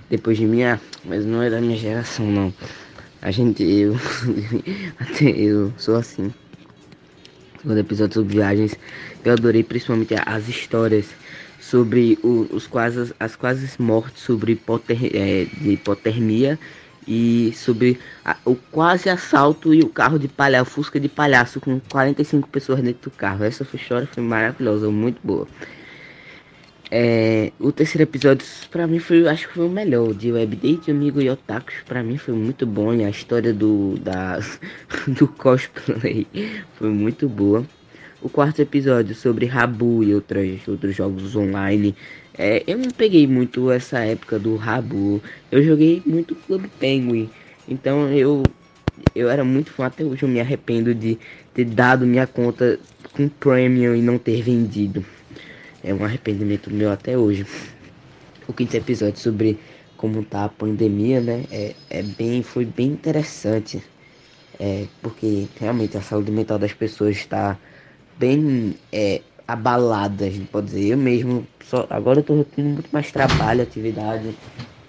depois 0.09 0.37
de 0.37 0.45
mim, 0.45 0.63
ah, 0.63 0.79
mas 1.03 1.25
não 1.25 1.41
é 1.41 1.49
da 1.49 1.59
minha 1.59 1.77
geração 1.77 2.25
não. 2.31 2.53
A 3.21 3.29
gente, 3.31 3.63
eu, 3.63 3.95
até 4.97 5.29
eu 5.29 5.73
sou 5.77 5.97
assim. 5.97 6.33
Segundo 7.61 7.77
episódio 7.77 8.15
sobre 8.15 8.35
viagens, 8.35 8.75
eu 9.23 9.33
adorei 9.33 9.63
principalmente 9.63 10.15
as 10.25 10.47
histórias 10.47 11.09
sobre 11.59 12.17
os 12.23 12.65
quase, 12.65 13.13
as 13.19 13.35
quase 13.35 13.69
mortes 13.79 14.23
sobre 14.23 14.53
hipoter, 14.53 14.97
é, 15.13 15.45
de 15.45 15.71
hipotermia 15.71 16.57
e 17.07 17.51
sobre 17.55 17.99
a, 18.23 18.37
o 18.45 18.55
quase 18.55 19.09
assalto 19.09 19.73
e 19.73 19.81
o 19.81 19.89
carro 19.89 20.19
de 20.19 20.27
palhaço, 20.27 20.71
Fusca 20.71 20.99
de 20.99 21.09
palhaço 21.09 21.59
com 21.59 21.79
45 21.79 22.47
pessoas 22.49 22.81
dentro 22.81 23.09
do 23.09 23.15
carro. 23.15 23.43
Essa 23.43 23.65
história 23.73 24.07
foi 24.11 24.23
maravilhosa, 24.23 24.89
muito 24.89 25.19
boa. 25.23 25.47
É, 26.93 27.53
o 27.57 27.71
terceiro 27.71 28.03
episódio 28.03 28.45
para 28.69 28.85
mim 28.85 28.99
foi, 28.99 29.25
acho 29.25 29.47
que 29.47 29.53
foi 29.53 29.65
o 29.65 29.69
melhor, 29.69 30.13
de 30.13 30.29
Webdate, 30.29 30.91
Amigo 30.91 31.21
e 31.21 31.29
Otakus, 31.29 31.75
para 31.85 32.03
mim 32.03 32.17
foi 32.17 32.33
muito 32.33 32.65
bom 32.65 32.93
e 32.93 33.05
a 33.05 33.09
história 33.09 33.53
do 33.53 33.97
da 33.97 34.39
do 35.07 35.25
cosplay 35.25 36.27
foi 36.75 36.89
muito 36.89 37.29
boa. 37.29 37.65
O 38.21 38.27
quarto 38.27 38.61
episódio 38.61 39.15
sobre 39.15 39.45
Rabu 39.45 40.03
e 40.03 40.13
outros 40.13 40.67
outros 40.67 40.93
jogos 40.93 41.33
online 41.33 41.95
é, 42.37 42.63
eu 42.65 42.77
não 42.77 42.91
peguei 42.91 43.27
muito 43.27 43.71
essa 43.71 43.99
época 43.99 44.39
do 44.39 44.55
Rabu. 44.55 45.21
Eu 45.51 45.63
joguei 45.63 46.01
muito 46.05 46.35
Club 46.35 46.65
Penguin. 46.79 47.29
Então 47.67 48.09
eu 48.11 48.49
eu 49.15 49.29
era 49.29 49.43
muito 49.43 49.71
fã 49.71 49.85
até 49.85 50.03
hoje 50.03 50.23
eu 50.23 50.29
me 50.29 50.39
arrependo 50.39 50.93
de 50.93 51.17
ter 51.53 51.65
dado 51.65 52.05
minha 52.05 52.27
conta 52.27 52.79
com 53.13 53.27
premium 53.27 53.95
e 53.95 54.01
não 54.01 54.17
ter 54.17 54.41
vendido. 54.41 55.03
É 55.83 55.93
um 55.93 56.03
arrependimento 56.03 56.71
meu 56.71 56.91
até 56.91 57.17
hoje. 57.17 57.45
O 58.47 58.53
quinto 58.53 58.75
episódio 58.75 59.19
sobre 59.19 59.59
como 59.97 60.23
tá 60.23 60.45
a 60.45 60.49
pandemia, 60.49 61.21
né? 61.21 61.43
É, 61.51 61.75
é 61.89 62.03
bem, 62.03 62.43
foi 62.43 62.65
bem 62.65 62.87
interessante. 62.87 63.83
É, 64.59 64.85
porque 65.01 65.47
realmente 65.59 65.97
a 65.97 66.01
saúde 66.01 66.31
mental 66.31 66.59
das 66.59 66.73
pessoas 66.73 67.15
está 67.15 67.57
bem 68.17 68.75
é, 68.91 69.21
abalada, 69.47 70.25
a 70.25 70.29
gente 70.29 70.47
pode 70.47 70.67
dizer. 70.67 70.89
Eu 70.93 70.97
mesmo, 70.97 71.47
só, 71.63 71.87
agora 71.89 72.19
eu 72.19 72.23
tô 72.23 72.43
tendo 72.45 72.69
muito 72.69 72.89
mais 72.91 73.11
trabalho, 73.11 73.61
atividade 73.61 74.37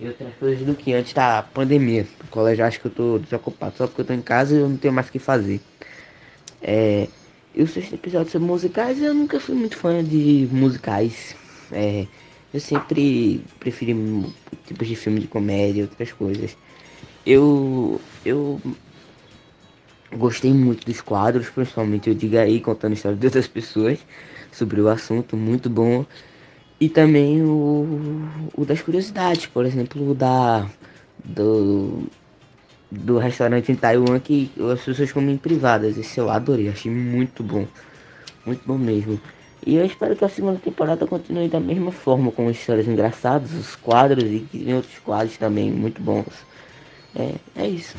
e 0.01 0.07
outras 0.09 0.35
coisas 0.37 0.65
do 0.67 0.75
que 0.75 0.93
antes 0.93 1.13
da 1.13 1.43
pandemia. 1.43 2.07
O 2.25 2.29
colégio 2.29 2.65
acho 2.65 2.81
que 2.81 2.87
eu 2.87 2.91
tô 2.95 3.19
desocupado 3.19 3.77
só 3.79 3.87
porque 3.87 4.03
eu 4.03 4.07
tô 4.07 4.13
em 4.13 4.23
casa 4.23 4.55
e 4.55 4.59
eu 4.61 4.69
não 4.69 4.77
tenho 4.77 4.95
mais 4.95 5.09
o 5.09 5.13
que 5.13 5.19
fazer. 5.19 5.61
É, 6.61 7.09
e 7.55 7.63
o 7.63 7.67
sexto 7.67 7.95
episódio 7.95 8.31
sobre 8.33 8.47
musicais, 8.49 9.01
eu 9.03 9.15
nunca 9.15 9.41
fui 9.41 9.55
muito 9.55 9.77
fã 9.77 10.03
de 10.05 10.49
musicais. 10.51 11.37
É, 11.71 12.07
eu 12.53 12.61
sempre 12.61 13.45
preferi 13.59 13.95
tipos 14.65 14.89
de 14.89 14.97
filme 14.97 15.21
de 15.21 15.29
comédia 15.29 15.85
outras 15.85 16.13
coisas. 16.13 16.57
Eu, 17.25 18.01
eu 18.25 18.61
gostei 20.17 20.53
muito 20.53 20.85
dos 20.87 21.01
quadros, 21.01 21.49
principalmente 21.51 22.11
o 22.11 22.15
Diga 22.15 22.43
aí, 22.43 22.61
contando 22.61 22.95
histórias 22.95 23.21
de 23.21 23.27
outras 23.27 23.49
pessoas 23.49 23.99
sobre 24.51 24.81
o 24.81 24.89
assunto, 24.89 25.37
muito 25.37 25.71
bom. 25.71 26.05
E 26.81 26.89
também 26.89 27.43
o, 27.43 28.29
o 28.55 28.65
das 28.65 28.83
curiosidades, 28.83 29.47
por 29.47 29.65
exemplo, 29.65 30.11
o 30.11 30.15
da 30.15 30.67
do, 31.25 32.05
do 32.91 33.19
restaurante 33.19 33.71
em 33.71 33.77
Taiwan 33.77 34.19
que 34.19 34.51
as 34.73 34.81
pessoas 34.81 35.13
comem 35.13 35.37
privadas. 35.37 35.97
Esse 35.97 36.19
eu 36.19 36.29
adorei, 36.29 36.69
achei 36.69 36.91
muito 36.91 37.43
bom. 37.43 37.67
Muito 38.45 38.63
bom 38.67 38.77
mesmo. 38.77 39.21
E 39.65 39.77
eu 39.77 39.87
espero 39.87 40.17
que 40.17 40.25
a 40.25 40.29
segunda 40.29 40.59
temporada 40.59 41.07
continue 41.07 41.49
da 41.49 41.61
mesma 41.61 41.93
forma, 41.93 42.33
com 42.33 42.51
histórias 42.51 42.89
engraçadas, 42.89 43.53
os 43.53 43.77
quadros 43.77 44.25
e 44.25 44.75
outros 44.75 44.99
quadros 44.99 45.37
também 45.37 45.71
muito 45.71 46.03
bons. 46.03 46.27
É, 47.15 47.35
é 47.55 47.69
isso. 47.69 47.97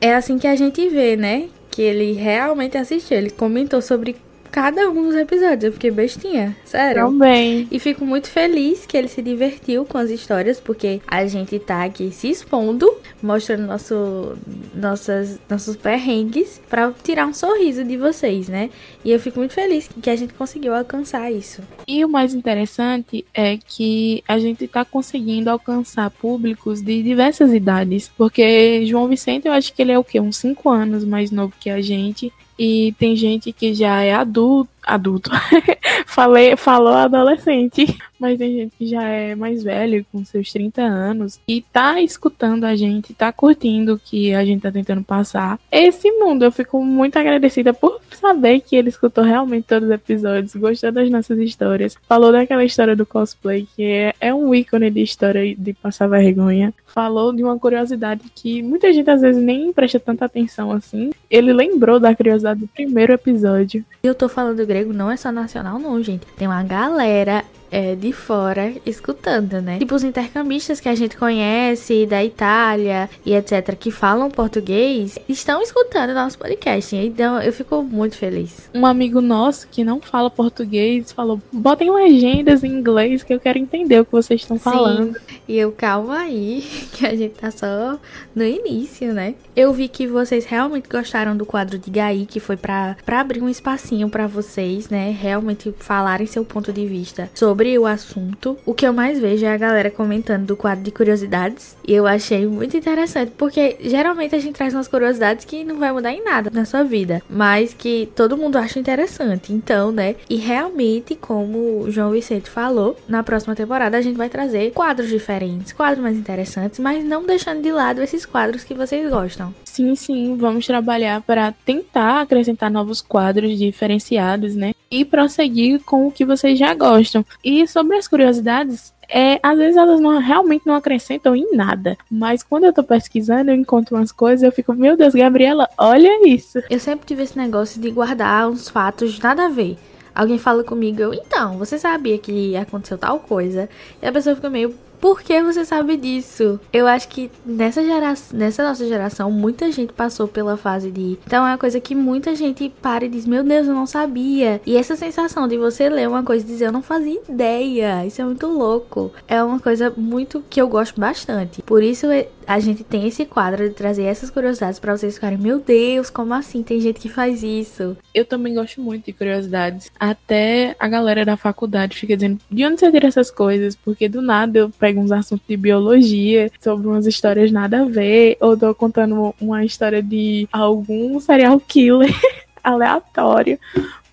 É 0.00 0.14
assim 0.14 0.38
que 0.38 0.46
a 0.46 0.54
gente 0.54 0.88
vê, 0.88 1.16
né? 1.16 1.48
Que 1.70 1.82
ele 1.82 2.12
realmente 2.12 2.78
assistiu. 2.78 3.18
Ele 3.18 3.30
comentou 3.30 3.82
sobre 3.82 4.16
cada 4.50 4.88
um 4.90 5.04
dos 5.04 5.14
episódios. 5.14 5.64
Eu 5.64 5.72
fiquei 5.72 5.90
bestinha, 5.90 6.56
sério. 6.64 7.04
Também. 7.06 7.68
E 7.70 7.78
fico 7.78 8.04
muito 8.04 8.28
feliz 8.28 8.86
que 8.86 8.96
ele 8.96 9.08
se 9.08 9.22
divertiu 9.22 9.84
com 9.84 9.98
as 9.98 10.10
histórias, 10.10 10.60
porque 10.60 11.00
a 11.06 11.26
gente 11.26 11.58
tá 11.58 11.84
aqui 11.84 12.10
se 12.10 12.28
expondo, 12.28 12.92
mostrando 13.22 13.66
nosso, 13.66 14.36
nossas, 14.74 15.38
nossos 15.48 15.76
perrengues, 15.76 16.60
pra 16.68 16.92
tirar 17.02 17.26
um 17.26 17.34
sorriso 17.34 17.84
de 17.84 17.96
vocês, 17.96 18.48
né? 18.48 18.70
E 19.04 19.10
eu 19.10 19.20
fico 19.20 19.38
muito 19.38 19.54
feliz 19.54 19.88
que 20.00 20.10
a 20.10 20.16
gente 20.16 20.34
conseguiu 20.34 20.74
alcançar 20.74 21.30
isso. 21.30 21.62
E 21.86 22.04
o 22.04 22.08
mais 22.08 22.34
interessante 22.34 23.24
é 23.32 23.56
que 23.56 24.22
a 24.26 24.38
gente 24.38 24.66
tá 24.66 24.84
conseguindo 24.84 25.50
alcançar 25.50 26.10
públicos 26.10 26.80
de 26.80 27.02
diversas 27.02 27.52
idades, 27.52 28.10
porque 28.16 28.84
João 28.86 29.08
Vicente, 29.08 29.46
eu 29.46 29.52
acho 29.52 29.72
que 29.72 29.82
ele 29.82 29.92
é 29.92 29.98
o 29.98 30.04
quê? 30.04 30.20
Uns 30.20 30.36
5 30.36 30.68
anos 30.68 31.04
mais 31.04 31.30
novo 31.30 31.52
que 31.58 31.70
a 31.70 31.80
gente. 31.80 32.32
E 32.58 32.92
tem 32.98 33.14
gente 33.14 33.52
que 33.52 33.72
já 33.72 34.02
é 34.02 34.12
adulto, 34.12 34.70
adulto. 34.88 35.30
Falei, 36.06 36.56
falou 36.56 36.94
adolescente, 36.94 37.96
mas 38.18 38.38
tem 38.38 38.56
gente 38.56 38.76
que 38.76 38.86
já 38.86 39.02
é 39.02 39.34
mais 39.34 39.62
velho, 39.62 40.04
com 40.10 40.24
seus 40.24 40.50
30 40.52 40.82
anos, 40.82 41.38
e 41.46 41.60
tá 41.60 42.00
escutando 42.00 42.64
a 42.64 42.74
gente, 42.74 43.14
tá 43.14 43.30
curtindo 43.30 43.94
o 43.94 43.98
que 43.98 44.34
a 44.34 44.44
gente 44.44 44.62
tá 44.62 44.72
tentando 44.72 45.02
passar. 45.04 45.58
Esse 45.70 46.10
mundo, 46.12 46.44
eu 46.44 46.50
fico 46.50 46.82
muito 46.82 47.18
agradecida 47.18 47.72
por 47.72 48.00
saber 48.10 48.60
que 48.60 48.74
ele 48.74 48.88
escutou 48.88 49.22
realmente 49.22 49.66
todos 49.66 49.88
os 49.88 49.94
episódios, 49.94 50.54
gostou 50.56 50.90
das 50.90 51.10
nossas 51.10 51.38
histórias, 51.38 51.96
falou 52.08 52.32
daquela 52.32 52.64
história 52.64 52.96
do 52.96 53.06
cosplay, 53.06 53.68
que 53.76 53.84
é, 53.84 54.14
é 54.20 54.34
um 54.34 54.54
ícone 54.54 54.90
de 54.90 55.02
história 55.02 55.54
de 55.54 55.72
passar 55.74 56.08
vergonha. 56.08 56.72
Falou 56.86 57.32
de 57.32 57.44
uma 57.44 57.58
curiosidade 57.58 58.22
que 58.34 58.62
muita 58.62 58.92
gente 58.92 59.08
às 59.08 59.20
vezes 59.20 59.42
nem 59.42 59.72
presta 59.72 60.00
tanta 60.00 60.24
atenção 60.24 60.72
assim. 60.72 61.10
Ele 61.30 61.52
lembrou 61.52 62.00
da 62.00 62.14
curiosidade 62.14 62.60
do 62.60 62.66
primeiro 62.66 63.12
episódio. 63.12 63.84
Eu 64.02 64.14
tô 64.14 64.28
falando 64.28 64.66
grego, 64.66 64.77
não 64.84 65.10
é 65.10 65.16
só 65.16 65.30
nacional, 65.30 65.78
não, 65.78 66.02
gente. 66.02 66.26
Tem 66.36 66.46
uma 66.48 66.62
galera 66.62 67.44
é, 67.70 67.94
de 67.94 68.12
fora 68.12 68.72
escutando, 68.84 69.60
né? 69.60 69.78
Tipo 69.78 69.94
os 69.94 70.04
intercambistas 70.04 70.80
que 70.80 70.88
a 70.88 70.94
gente 70.94 71.16
conhece 71.16 72.06
da 72.06 72.24
Itália 72.24 73.08
e 73.24 73.34
etc, 73.34 73.74
que 73.78 73.90
falam 73.90 74.30
português, 74.30 75.18
estão 75.28 75.62
escutando 75.62 76.14
nosso 76.14 76.38
podcast. 76.38 76.94
Então 76.96 77.40
eu 77.40 77.52
fico 77.52 77.82
muito 77.82 78.16
feliz. 78.16 78.70
Um 78.74 78.86
amigo 78.86 79.20
nosso 79.20 79.68
que 79.68 79.84
não 79.84 80.00
fala 80.00 80.30
português 80.30 81.12
falou: 81.12 81.40
botem 81.52 81.90
legendas 81.92 82.64
em 82.64 82.72
inglês 82.72 83.22
que 83.22 83.32
eu 83.32 83.40
quero 83.40 83.58
entender 83.58 84.00
o 84.00 84.04
que 84.04 84.12
vocês 84.12 84.40
estão 84.40 84.58
falando. 84.58 85.16
E 85.46 85.56
eu, 85.56 85.72
calma 85.72 86.18
aí, 86.18 86.64
que 86.92 87.06
a 87.06 87.14
gente 87.14 87.34
tá 87.34 87.50
só 87.50 87.98
no 88.34 88.44
início, 88.44 89.12
né? 89.12 89.34
Eu 89.54 89.72
vi 89.72 89.88
que 89.88 90.06
vocês 90.06 90.44
realmente 90.44 90.88
gostaram 90.88 91.36
do 91.36 91.44
quadro 91.44 91.78
de 91.78 91.90
Gai, 91.90 92.26
que 92.28 92.40
foi 92.40 92.56
para 92.56 92.96
abrir 93.06 93.42
um 93.42 93.48
espacinho 93.48 94.08
para 94.08 94.26
vocês, 94.26 94.88
né? 94.88 95.16
Realmente 95.18 95.74
falarem 95.78 96.26
seu 96.26 96.44
ponto 96.44 96.72
de 96.72 96.86
vista 96.86 97.30
sobre 97.34 97.57
sobre 97.58 97.76
o 97.76 97.86
assunto. 97.86 98.56
O 98.64 98.72
que 98.72 98.86
eu 98.86 98.92
mais 98.92 99.18
vejo 99.18 99.44
é 99.44 99.52
a 99.52 99.56
galera 99.56 99.90
comentando 99.90 100.46
do 100.46 100.56
quadro 100.56 100.84
de 100.84 100.92
curiosidades. 100.92 101.76
E 101.84 101.92
eu 101.92 102.06
achei 102.06 102.46
muito 102.46 102.76
interessante, 102.76 103.32
porque 103.36 103.76
geralmente 103.80 104.32
a 104.36 104.38
gente 104.38 104.54
traz 104.54 104.72
umas 104.72 104.86
curiosidades 104.86 105.44
que 105.44 105.64
não 105.64 105.76
vai 105.76 105.90
mudar 105.90 106.12
em 106.12 106.22
nada 106.22 106.52
na 106.54 106.64
sua 106.64 106.84
vida, 106.84 107.20
mas 107.28 107.74
que 107.74 108.08
todo 108.14 108.36
mundo 108.36 108.58
acha 108.58 108.78
interessante. 108.78 109.52
Então, 109.52 109.90
né? 109.90 110.14
E 110.30 110.36
realmente, 110.36 111.16
como 111.16 111.82
o 111.82 111.90
João 111.90 112.12
Vicente 112.12 112.48
falou, 112.48 112.96
na 113.08 113.24
próxima 113.24 113.56
temporada 113.56 113.96
a 113.96 114.02
gente 114.02 114.16
vai 114.16 114.28
trazer 114.28 114.70
quadros 114.70 115.08
diferentes, 115.08 115.72
quadros 115.72 116.00
mais 116.00 116.16
interessantes, 116.16 116.78
mas 116.78 117.04
não 117.04 117.26
deixando 117.26 117.60
de 117.60 117.72
lado 117.72 118.00
esses 118.00 118.24
quadros 118.24 118.62
que 118.62 118.72
vocês 118.72 119.10
gostam. 119.10 119.52
Sim, 119.78 119.94
sim, 119.94 120.36
vamos 120.36 120.66
trabalhar 120.66 121.20
para 121.22 121.52
tentar 121.64 122.22
acrescentar 122.22 122.68
novos 122.68 123.00
quadros 123.00 123.56
diferenciados, 123.56 124.56
né? 124.56 124.74
E 124.90 125.04
prosseguir 125.04 125.80
com 125.84 126.08
o 126.08 126.10
que 126.10 126.24
vocês 126.24 126.58
já 126.58 126.74
gostam. 126.74 127.24
E 127.44 127.64
sobre 127.68 127.96
as 127.96 128.08
curiosidades, 128.08 128.92
é, 129.08 129.38
às 129.40 129.56
vezes 129.56 129.76
elas 129.76 130.00
não, 130.00 130.18
realmente 130.18 130.66
não 130.66 130.74
acrescentam 130.74 131.36
em 131.36 131.54
nada. 131.54 131.96
Mas 132.10 132.42
quando 132.42 132.64
eu 132.64 132.72
tô 132.72 132.82
pesquisando, 132.82 133.52
eu 133.52 133.54
encontro 133.54 133.94
umas 133.94 134.10
coisas 134.10 134.42
eu 134.42 134.50
fico, 134.50 134.74
meu 134.74 134.96
Deus, 134.96 135.14
Gabriela, 135.14 135.68
olha 135.78 136.28
isso. 136.28 136.58
Eu 136.68 136.80
sempre 136.80 137.06
tive 137.06 137.22
esse 137.22 137.38
negócio 137.38 137.80
de 137.80 137.88
guardar 137.88 138.50
uns 138.50 138.68
fatos 138.68 139.16
nada 139.20 139.46
a 139.46 139.48
ver. 139.48 139.78
Alguém 140.12 140.38
fala 140.38 140.64
comigo, 140.64 141.00
eu, 141.00 141.14
então, 141.14 141.56
você 141.56 141.78
sabia 141.78 142.18
que 142.18 142.56
aconteceu 142.56 142.98
tal 142.98 143.20
coisa? 143.20 143.68
E 144.02 144.06
a 144.08 144.10
pessoa 144.10 144.34
fica 144.34 144.50
meio, 144.50 144.74
por 145.00 145.22
que 145.22 145.42
você 145.42 145.64
sabe 145.64 145.96
disso? 145.96 146.60
Eu 146.72 146.86
acho 146.86 147.08
que 147.08 147.30
nessa 147.44 147.82
geração, 147.82 148.38
nessa 148.38 148.62
nossa 148.62 148.86
geração, 148.86 149.30
muita 149.30 149.70
gente 149.72 149.92
passou 149.92 150.28
pela 150.28 150.56
fase 150.56 150.90
de. 150.90 151.18
Então 151.26 151.46
é 151.46 151.50
uma 151.50 151.58
coisa 151.58 151.80
que 151.80 151.94
muita 151.94 152.34
gente 152.34 152.72
para 152.82 153.04
e 153.04 153.08
diz: 153.08 153.26
Meu 153.26 153.42
Deus, 153.42 153.66
eu 153.66 153.74
não 153.74 153.86
sabia. 153.86 154.60
E 154.66 154.76
essa 154.76 154.96
sensação 154.96 155.48
de 155.48 155.56
você 155.56 155.88
ler 155.88 156.08
uma 156.08 156.22
coisa 156.22 156.44
e 156.44 156.48
dizer: 156.48 156.66
Eu 156.66 156.72
não 156.72 156.82
fazia 156.82 157.20
ideia. 157.28 158.04
Isso 158.06 158.20
é 158.20 158.24
muito 158.24 158.46
louco. 158.46 159.12
É 159.26 159.42
uma 159.42 159.60
coisa 159.60 159.92
muito 159.96 160.42
que 160.48 160.60
eu 160.60 160.68
gosto 160.68 161.00
bastante. 161.00 161.62
Por 161.62 161.82
isso 161.82 162.06
a 162.48 162.58
gente 162.58 162.82
tem 162.82 163.06
esse 163.06 163.26
quadro 163.26 163.68
de 163.68 163.74
trazer 163.74 164.04
essas 164.04 164.30
curiosidades 164.30 164.78
para 164.78 164.96
vocês 164.96 165.14
ficarem, 165.14 165.36
meu 165.36 165.60
Deus, 165.60 166.08
como 166.08 166.32
assim? 166.32 166.62
Tem 166.62 166.80
gente 166.80 166.98
que 166.98 167.08
faz 167.10 167.42
isso. 167.42 167.94
Eu 168.14 168.24
também 168.24 168.54
gosto 168.54 168.80
muito 168.80 169.04
de 169.04 169.12
curiosidades. 169.12 169.90
Até 170.00 170.74
a 170.78 170.88
galera 170.88 171.26
da 171.26 171.36
faculdade 171.36 171.98
fica 171.98 172.16
dizendo, 172.16 172.40
de 172.50 172.64
onde 172.64 172.80
você 172.80 172.90
tira 172.90 173.06
essas 173.06 173.30
coisas? 173.30 173.76
Porque 173.76 174.08
do 174.08 174.22
nada 174.22 174.60
eu 174.60 174.70
pego 174.70 174.87
uns 174.96 175.12
assuntos 175.12 175.46
de 175.46 175.56
biologia, 175.56 176.50
sobre 176.60 176.86
umas 176.86 177.06
histórias 177.06 177.50
nada 177.50 177.82
a 177.82 177.84
ver, 177.84 178.36
ou 178.40 178.56
tô 178.56 178.74
contando 178.74 179.34
uma 179.40 179.64
história 179.64 180.02
de 180.02 180.48
algum 180.52 181.18
serial 181.20 181.60
killer 181.60 182.14
aleatório 182.62 183.58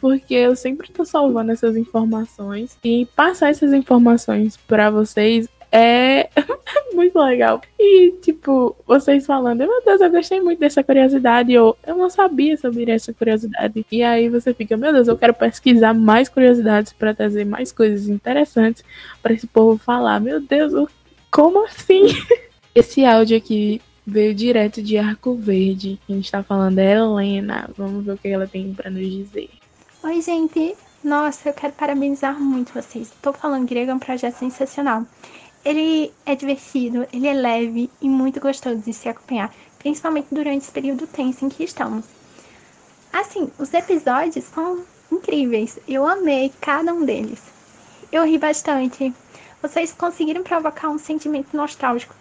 porque 0.05 0.36
eu 0.36 0.55
sempre 0.55 0.91
tô 0.91 1.03
salvando 1.03 1.51
essas 1.51 1.75
informações. 1.75 2.77
E 2.84 3.08
passar 3.15 3.50
essas 3.50 3.74
informações 3.74 4.55
para 4.55 4.91
vocês 4.91 5.50
é 5.75 6.29
muito 6.96 7.20
legal. 7.20 7.62
E, 7.77 8.13
tipo, 8.22 8.75
vocês 8.88 9.25
falando, 9.25 9.58
meu 9.58 9.84
Deus, 9.84 10.00
eu 10.00 10.10
gostei 10.10 10.39
muito 10.39 10.60
dessa 10.60 10.82
curiosidade, 10.82 11.58
ou 11.58 11.77
eu 11.86 11.98
não 11.98 12.10
sabia 12.10 12.55
sobre 12.55 12.89
essa 12.89 13.13
curiosidade. 13.13 13.86
E 13.91 14.01
aí 14.01 14.29
você 14.29 14.53
fica, 14.53 14.77
meu 14.77 14.94
Deus, 14.94 15.10
eu 15.10 15.17
quero 15.17 15.34
pesquisar 15.34 15.94
mais 15.94 16.29
curiosidades 16.29 16.94
para 16.94 17.13
trazer 17.13 17.44
mais 17.44 17.74
coisas 17.74 18.08
interessantes 18.08 18.84
para 19.22 19.34
esse 19.34 19.48
povo 19.48 19.77
falar. 19.77 20.22
Meu 20.22 20.39
Deus, 20.39 20.89
como 21.29 21.65
assim? 21.65 22.05
Esse 22.74 23.05
áudio 23.05 23.38
aqui 23.38 23.82
veio 24.05 24.34
direto 24.34 24.82
de 24.82 24.98
Arco 24.98 25.36
Verde. 25.36 25.98
Quem 26.05 26.20
está 26.20 26.44
falando 26.44 26.77
é 26.79 26.94
Helena. 26.94 27.70
Vamos 27.77 28.03
ver 28.05 28.12
o 28.13 28.17
que 28.17 28.27
ela 28.27 28.46
tem 28.46 28.74
para 28.74 28.89
nos 28.89 29.10
dizer. 29.10 29.50
Oi, 30.03 30.22
gente! 30.22 30.75
Nossa, 31.01 31.50
eu 31.50 31.53
quero 31.53 31.72
parabenizar 31.72 32.38
muito 32.39 32.74
vocês. 32.74 33.10
Estou 33.10 33.32
falando 33.32 33.67
grego, 33.67 33.91
é 33.91 33.94
um 33.94 34.00
projeto 34.00 34.36
sensacional. 34.36 35.05
Ele 35.65 36.13
é 36.25 36.36
divertido, 36.36 37.07
ele 37.12 37.27
é 37.27 37.34
leve 37.34 37.89
e 38.00 38.07
muito 38.07 38.39
gostoso 38.39 38.77
de 38.77 38.93
se 38.93 39.10
acompanhar, 39.10 39.51
principalmente 39.79 40.27
durante 40.31 40.62
esse 40.63 40.72
período 40.72 41.07
tenso 41.07 41.43
em 41.43 41.50
que 41.50 41.63
estamos. 41.63 42.05
Assim, 43.12 43.50
os 43.57 43.74
episódios 43.74 44.45
são 44.45 44.84
incríveis. 45.12 45.79
Eu 45.88 46.07
amei 46.07 46.53
cada 46.62 46.93
um 46.93 47.03
deles. 47.03 47.41
Eu 48.12 48.25
ri 48.25 48.38
bastante. 48.38 49.12
Vocês 49.62 49.91
conseguiram 49.91 50.43
provocar 50.43 50.89
um 50.89 51.00
sentimento 51.00 51.57
nostálgico 51.57 52.13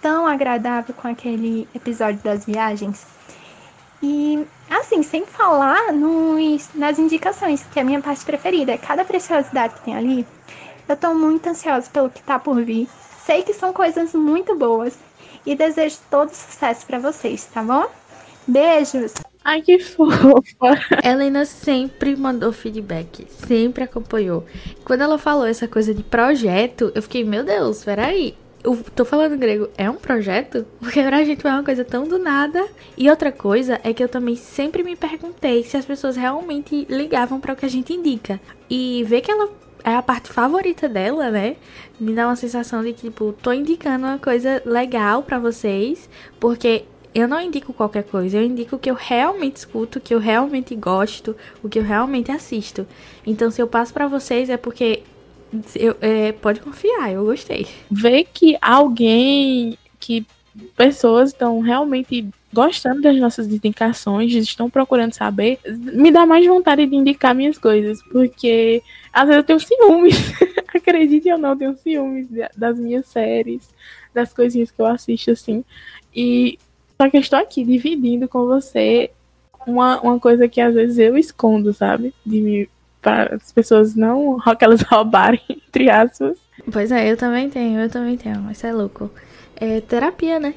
tão 0.00 0.26
agradável 0.26 0.94
com 0.94 1.08
aquele 1.08 1.66
episódio 1.74 2.20
das 2.22 2.44
viagens. 2.44 3.04
E 4.02 4.44
assim, 4.68 5.02
sem 5.02 5.24
falar 5.24 5.92
nos, 5.92 6.68
nas 6.74 6.98
indicações, 6.98 7.64
que 7.72 7.78
é 7.78 7.82
a 7.82 7.84
minha 7.84 8.00
parte 8.00 8.24
preferida, 8.24 8.76
cada 8.76 9.04
preciosidade 9.04 9.74
que 9.74 9.82
tem 9.82 9.96
ali. 9.96 10.26
Eu 10.88 10.96
tô 10.96 11.14
muito 11.14 11.48
ansiosa 11.48 11.88
pelo 11.90 12.10
que 12.10 12.22
tá 12.22 12.38
por 12.38 12.62
vir. 12.62 12.88
Sei 13.24 13.42
que 13.42 13.54
são 13.54 13.72
coisas 13.72 14.12
muito 14.14 14.56
boas 14.56 14.98
e 15.46 15.54
desejo 15.54 15.98
todo 16.10 16.30
sucesso 16.30 16.86
para 16.86 16.98
vocês, 16.98 17.44
tá 17.44 17.62
bom? 17.62 17.86
Beijos! 18.46 19.14
Ai, 19.44 19.60
que 19.60 19.78
fofa! 19.78 20.78
Helena 21.02 21.44
sempre 21.44 22.14
mandou 22.16 22.52
feedback, 22.52 23.26
sempre 23.28 23.84
acompanhou. 23.84 24.44
Quando 24.84 25.02
ela 25.02 25.18
falou 25.18 25.46
essa 25.46 25.66
coisa 25.66 25.92
de 25.92 26.02
projeto, 26.02 26.92
eu 26.94 27.02
fiquei, 27.02 27.24
meu 27.24 27.42
Deus, 27.42 27.84
peraí, 27.84 28.36
eu 28.62 28.76
tô 28.94 29.04
falando 29.04 29.36
grego, 29.36 29.68
é 29.76 29.90
um 29.90 29.96
projeto? 29.96 30.64
Porque 30.78 31.02
pra 31.02 31.24
gente 31.24 31.44
é 31.44 31.50
uma 31.50 31.64
coisa 31.64 31.84
tão 31.84 32.06
do 32.06 32.18
nada. 32.18 32.64
E 32.96 33.10
outra 33.10 33.32
coisa 33.32 33.80
é 33.82 33.92
que 33.92 34.02
eu 34.02 34.08
também 34.08 34.36
sempre 34.36 34.84
me 34.84 34.94
perguntei 34.94 35.64
se 35.64 35.76
as 35.76 35.84
pessoas 35.84 36.16
realmente 36.16 36.86
ligavam 36.88 37.40
para 37.40 37.54
o 37.54 37.56
que 37.56 37.66
a 37.66 37.70
gente 37.70 37.92
indica. 37.92 38.40
E 38.70 39.02
ver 39.04 39.20
que 39.20 39.30
ela 39.30 39.48
é 39.84 39.94
a 39.94 40.02
parte 40.02 40.28
favorita 40.28 40.88
dela, 40.88 41.30
né? 41.30 41.56
Me 41.98 42.14
dá 42.14 42.26
uma 42.26 42.36
sensação 42.36 42.82
de 42.82 42.92
que, 42.92 43.02
tipo, 43.02 43.34
tô 43.42 43.52
indicando 43.52 44.06
uma 44.06 44.18
coisa 44.18 44.62
legal 44.64 45.22
para 45.22 45.38
vocês, 45.38 46.08
porque 46.38 46.84
eu 47.14 47.28
não 47.28 47.40
indico 47.40 47.72
qualquer 47.72 48.04
coisa, 48.04 48.38
eu 48.38 48.44
indico 48.44 48.76
o 48.76 48.78
que 48.78 48.90
eu 48.90 48.94
realmente 48.94 49.56
escuto, 49.56 49.98
o 49.98 50.00
que 50.00 50.14
eu 50.14 50.18
realmente 50.18 50.74
gosto, 50.74 51.36
o 51.62 51.68
que 51.68 51.78
eu 51.78 51.82
realmente 51.82 52.30
assisto. 52.30 52.86
Então, 53.26 53.50
se 53.50 53.60
eu 53.60 53.66
passo 53.66 53.92
para 53.92 54.06
vocês 54.06 54.48
é 54.48 54.56
porque 54.56 55.02
eu, 55.74 55.96
é, 56.00 56.32
pode 56.32 56.60
confiar, 56.60 57.12
eu 57.12 57.24
gostei. 57.24 57.66
Ver 57.90 58.26
que 58.32 58.56
alguém, 58.60 59.76
que 60.00 60.26
pessoas 60.76 61.30
estão 61.30 61.60
realmente 61.60 62.28
gostando 62.52 63.00
das 63.00 63.16
nossas 63.16 63.46
indicações, 63.46 64.32
estão 64.32 64.68
procurando 64.68 65.14
saber, 65.14 65.58
me 65.66 66.10
dá 66.10 66.26
mais 66.26 66.46
vontade 66.46 66.86
de 66.86 66.94
indicar 66.94 67.34
minhas 67.34 67.56
coisas, 67.56 68.02
porque 68.02 68.82
às 69.12 69.26
vezes 69.26 69.38
eu 69.38 69.44
tenho 69.44 69.60
ciúmes, 69.60 70.16
acredite 70.74 71.30
ou 71.32 71.38
não, 71.38 71.50
eu 71.50 71.56
tenho 71.56 71.76
ciúmes 71.76 72.28
das 72.56 72.78
minhas 72.78 73.06
séries, 73.06 73.70
das 74.12 74.32
coisinhas 74.32 74.70
que 74.70 74.80
eu 74.80 74.86
assisto 74.86 75.30
assim, 75.30 75.64
e 76.14 76.58
só 77.00 77.08
que 77.08 77.16
eu 77.16 77.20
estou 77.20 77.38
aqui 77.38 77.64
dividindo 77.64 78.28
com 78.28 78.46
você 78.46 79.10
uma, 79.66 80.00
uma 80.00 80.20
coisa 80.20 80.46
que 80.48 80.60
às 80.60 80.74
vezes 80.74 80.98
eu 80.98 81.16
escondo, 81.16 81.72
sabe? 81.72 82.14
De 82.24 82.40
me 82.40 82.68
para 83.00 83.34
as 83.34 83.50
pessoas 83.50 83.96
não 83.96 84.38
que 84.56 84.64
elas 84.64 84.82
roubarem, 84.82 85.40
entre 85.50 85.90
aspas. 85.90 86.38
Pois 86.70 86.92
é, 86.92 87.10
eu 87.10 87.16
também 87.16 87.50
tenho, 87.50 87.80
eu 87.80 87.90
também 87.90 88.16
tenho, 88.16 88.48
isso 88.50 88.64
é 88.64 88.72
louco. 88.72 89.10
É 89.56 89.80
terapia, 89.80 90.38
né? 90.38 90.54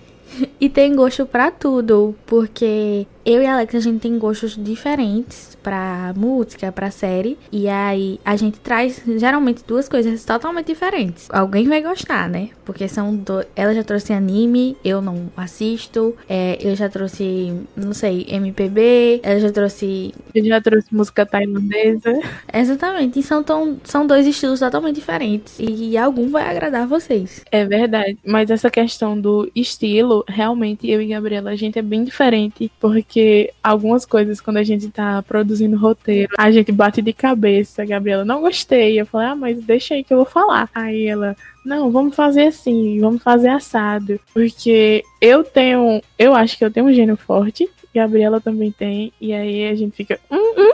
E 0.60 0.70
tem 0.70 0.96
gosto 0.96 1.26
para 1.26 1.52
tudo, 1.52 2.16
porque 2.26 3.08
eu 3.26 3.42
e 3.42 3.46
a 3.46 3.56
Alex 3.56 3.74
a 3.76 3.80
gente 3.80 4.02
tem 4.02 4.20
gostos 4.20 4.56
diferentes 4.56 5.58
pra 5.64 6.14
música, 6.16 6.72
pra 6.72 6.92
série. 6.92 7.40
E 7.52 7.68
aí 7.68 8.20
a 8.24 8.36
gente 8.36 8.60
traz 8.60 9.02
geralmente 9.18 9.64
duas 9.66 9.90
coisas 9.90 10.24
totalmente 10.24 10.68
diferentes. 10.68 11.28
Alguém 11.32 11.68
vai 11.68 11.82
gostar, 11.82 12.30
né? 12.30 12.50
Porque 12.64 12.88
são. 12.88 13.16
Do... 13.16 13.44
Ela 13.56 13.74
já 13.74 13.84
trouxe 13.84 14.14
anime, 14.14 14.78
eu 14.84 15.02
não 15.02 15.32
assisto. 15.36 16.16
É, 16.30 16.58
eu 16.62 16.76
já 16.76 16.88
trouxe, 16.88 17.52
não 17.76 17.94
sei, 17.94 18.28
MPB. 18.30 19.22
Ela 19.24 19.40
já 19.40 19.52
trouxe. 19.52 20.14
Eu 20.34 20.46
já 20.46 20.62
trouxe 20.62 20.94
música 20.94 21.26
tailandesa. 21.26 22.20
Exatamente. 22.54 23.20
E 23.20 23.24
são, 23.24 23.44
tão, 23.44 23.80
são 23.84 24.06
dois 24.06 24.28
estilos 24.28 24.60
totalmente 24.60 24.96
diferentes. 24.96 25.56
E 25.60 25.98
algum 25.98 26.30
vai 26.30 26.48
agradar 26.48 26.84
a 26.84 26.86
vocês. 26.86 27.44
É 27.52 27.66
verdade. 27.66 28.20
Mas 28.24 28.52
essa 28.52 28.70
questão 28.70 29.20
do 29.20 29.50
estilo, 29.56 30.24
realmente, 30.28 30.88
eu 30.88 31.02
e 31.02 31.08
Gabriela, 31.08 31.50
a 31.50 31.56
gente 31.56 31.80
é 31.80 31.82
bem 31.82 32.04
diferente. 32.04 32.72
Porque 32.80 33.15
porque 33.16 33.54
algumas 33.64 34.06
coisas, 34.06 34.42
quando 34.42 34.58
a 34.58 34.64
gente 34.64 34.90
tá 34.90 35.24
produzindo 35.24 35.78
roteiro, 35.78 36.34
a 36.38 36.52
gente 36.52 36.70
bate 36.70 37.02
de 37.02 37.14
cabeça. 37.14 37.82
A 37.82 37.86
Gabriela, 37.86 38.26
não 38.26 38.42
gostei. 38.42 39.00
Eu 39.00 39.06
falei, 39.06 39.28
ah, 39.30 39.36
mas 39.38 39.64
deixa 39.64 39.94
aí 39.94 40.04
que 40.04 40.14
eu 40.14 40.18
vou 40.18 40.26
falar. 40.26 40.70
Aí 40.76 41.06
ela, 41.08 41.34
não, 41.66 41.90
vamos 41.90 42.14
fazer 42.14 42.48
assim, 42.48 43.00
vamos 43.00 43.24
fazer 43.24 43.48
assado. 43.48 44.20
Porque 44.34 45.02
eu 45.22 45.46
tenho, 45.46 46.02
eu 46.20 46.36
acho 46.36 46.58
que 46.58 46.66
eu 46.66 46.70
tenho 46.70 46.88
um 46.88 46.94
gênio 46.94 47.16
forte. 47.16 47.70
Gabriela 47.94 48.42
também 48.42 48.70
tem. 48.70 49.14
E 49.22 49.32
aí 49.32 49.66
a 49.70 49.76
gente 49.76 49.96
fica. 49.96 50.20
Hum, 50.30 50.54
hum. 50.58 50.65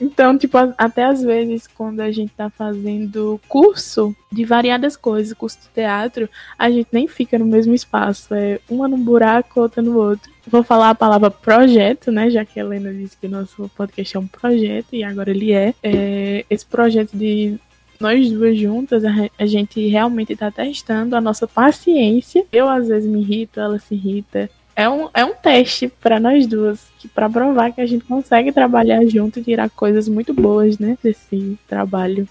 Então, 0.00 0.36
tipo, 0.36 0.58
até 0.76 1.04
às 1.04 1.22
vezes, 1.22 1.66
quando 1.66 2.00
a 2.00 2.10
gente 2.10 2.32
tá 2.32 2.50
fazendo 2.50 3.40
curso 3.48 4.14
de 4.30 4.44
variadas 4.44 4.96
coisas, 4.96 5.32
curso 5.32 5.58
de 5.60 5.68
teatro, 5.68 6.28
a 6.58 6.68
gente 6.68 6.88
nem 6.92 7.06
fica 7.06 7.38
no 7.38 7.46
mesmo 7.46 7.74
espaço. 7.74 8.34
É 8.34 8.58
uma 8.68 8.88
num 8.88 9.02
buraco, 9.02 9.60
outra 9.60 9.80
no 9.80 9.96
outro. 9.96 10.30
Vou 10.46 10.62
falar 10.62 10.90
a 10.90 10.94
palavra 10.94 11.30
projeto, 11.30 12.10
né? 12.10 12.28
Já 12.28 12.44
que 12.44 12.58
a 12.58 12.64
Helena 12.64 12.92
disse 12.92 13.16
que 13.16 13.26
o 13.26 13.30
nosso 13.30 13.70
podcast 13.76 14.16
é 14.16 14.20
um 14.20 14.26
projeto, 14.26 14.88
e 14.92 15.04
agora 15.04 15.30
ele 15.30 15.52
é. 15.52 15.74
é 15.82 16.44
esse 16.50 16.66
projeto 16.66 17.16
de 17.16 17.58
nós 18.00 18.30
duas 18.30 18.58
juntas, 18.58 19.02
a 19.38 19.46
gente 19.46 19.86
realmente 19.88 20.34
tá 20.34 20.50
testando 20.50 21.14
a 21.14 21.20
nossa 21.20 21.46
paciência. 21.46 22.44
Eu 22.52 22.68
às 22.68 22.88
vezes 22.88 23.08
me 23.08 23.20
irrito, 23.20 23.60
ela 23.60 23.78
se 23.78 23.94
irrita 23.94 24.50
é 24.76 24.88
um, 24.88 25.08
é 25.14 25.24
um 25.24 25.34
teste 25.34 25.88
para 25.88 26.18
nós 26.18 26.46
duas, 26.46 26.86
que 26.98 27.06
para 27.06 27.30
provar 27.30 27.72
que 27.72 27.80
a 27.80 27.86
gente 27.86 28.04
consegue 28.04 28.52
trabalhar 28.52 29.04
junto 29.06 29.38
e 29.38 29.44
tirar 29.44 29.70
coisas 29.70 30.08
muito 30.08 30.34
boas, 30.34 30.78
né, 30.78 30.98
desse 31.02 31.58
trabalho. 31.68 32.28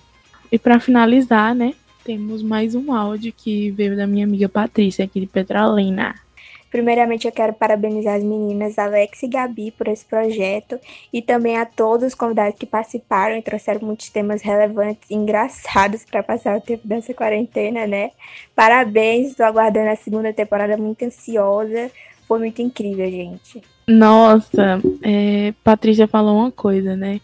E 0.51 0.60
para 0.60 0.79
finalizar, 0.79 1.56
né, 1.56 1.73
temos 2.03 2.43
mais 2.43 2.75
um 2.75 2.93
áudio 2.93 3.34
que 3.36 3.71
veio 3.71 3.95
da 3.95 4.06
minha 4.06 4.25
amiga 4.25 4.49
Patrícia 4.49 5.06
aqui 5.06 5.21
de 5.21 5.27
Petrolina. 5.27 6.15
Primeiramente, 6.69 7.27
eu 7.27 7.32
quero 7.32 7.53
parabenizar 7.53 8.15
as 8.15 8.23
meninas 8.23 8.79
Alex 8.79 9.21
e 9.21 9.27
Gabi 9.27 9.69
por 9.69 9.88
esse 9.88 10.03
projeto 10.03 10.79
e 11.13 11.21
também 11.21 11.56
a 11.56 11.67
todos 11.67 12.08
os 12.08 12.15
convidados 12.15 12.58
que 12.58 12.65
participaram 12.65 13.38
e 13.38 13.43
trouxeram 13.43 13.82
muitos 13.86 14.10
temas 14.10 14.41
relevantes 14.41 15.08
e 15.08 15.13
engraçados 15.13 16.03
para 16.03 16.23
passar 16.23 16.58
o 16.58 16.62
tempo 16.62 16.88
dessa 16.88 17.13
quarentena, 17.13 17.86
né? 17.86 18.10
Parabéns, 18.56 19.29
estou 19.29 19.45
aguardando 19.45 19.91
a 19.91 19.95
segunda 19.95 20.34
temporada 20.34 20.75
muito 20.75 21.06
ansiosa 21.06 21.91
foi 22.27 22.39
muito 22.39 22.62
incrível, 22.62 23.09
gente. 23.09 23.62
Nossa, 23.88 24.81
é, 25.01 25.53
Patrícia 25.63 26.07
falou 26.07 26.38
uma 26.38 26.51
coisa, 26.51 26.95
né? 26.95 27.19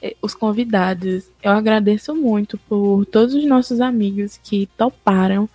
É, 0.00 0.14
os 0.22 0.34
convidados, 0.34 1.30
eu 1.42 1.50
agradeço 1.52 2.14
muito 2.14 2.58
por 2.68 3.04
todos 3.06 3.34
os 3.34 3.44
nossos 3.46 3.80
amigos 3.80 4.38
que 4.42 4.68
toparam 4.76 5.48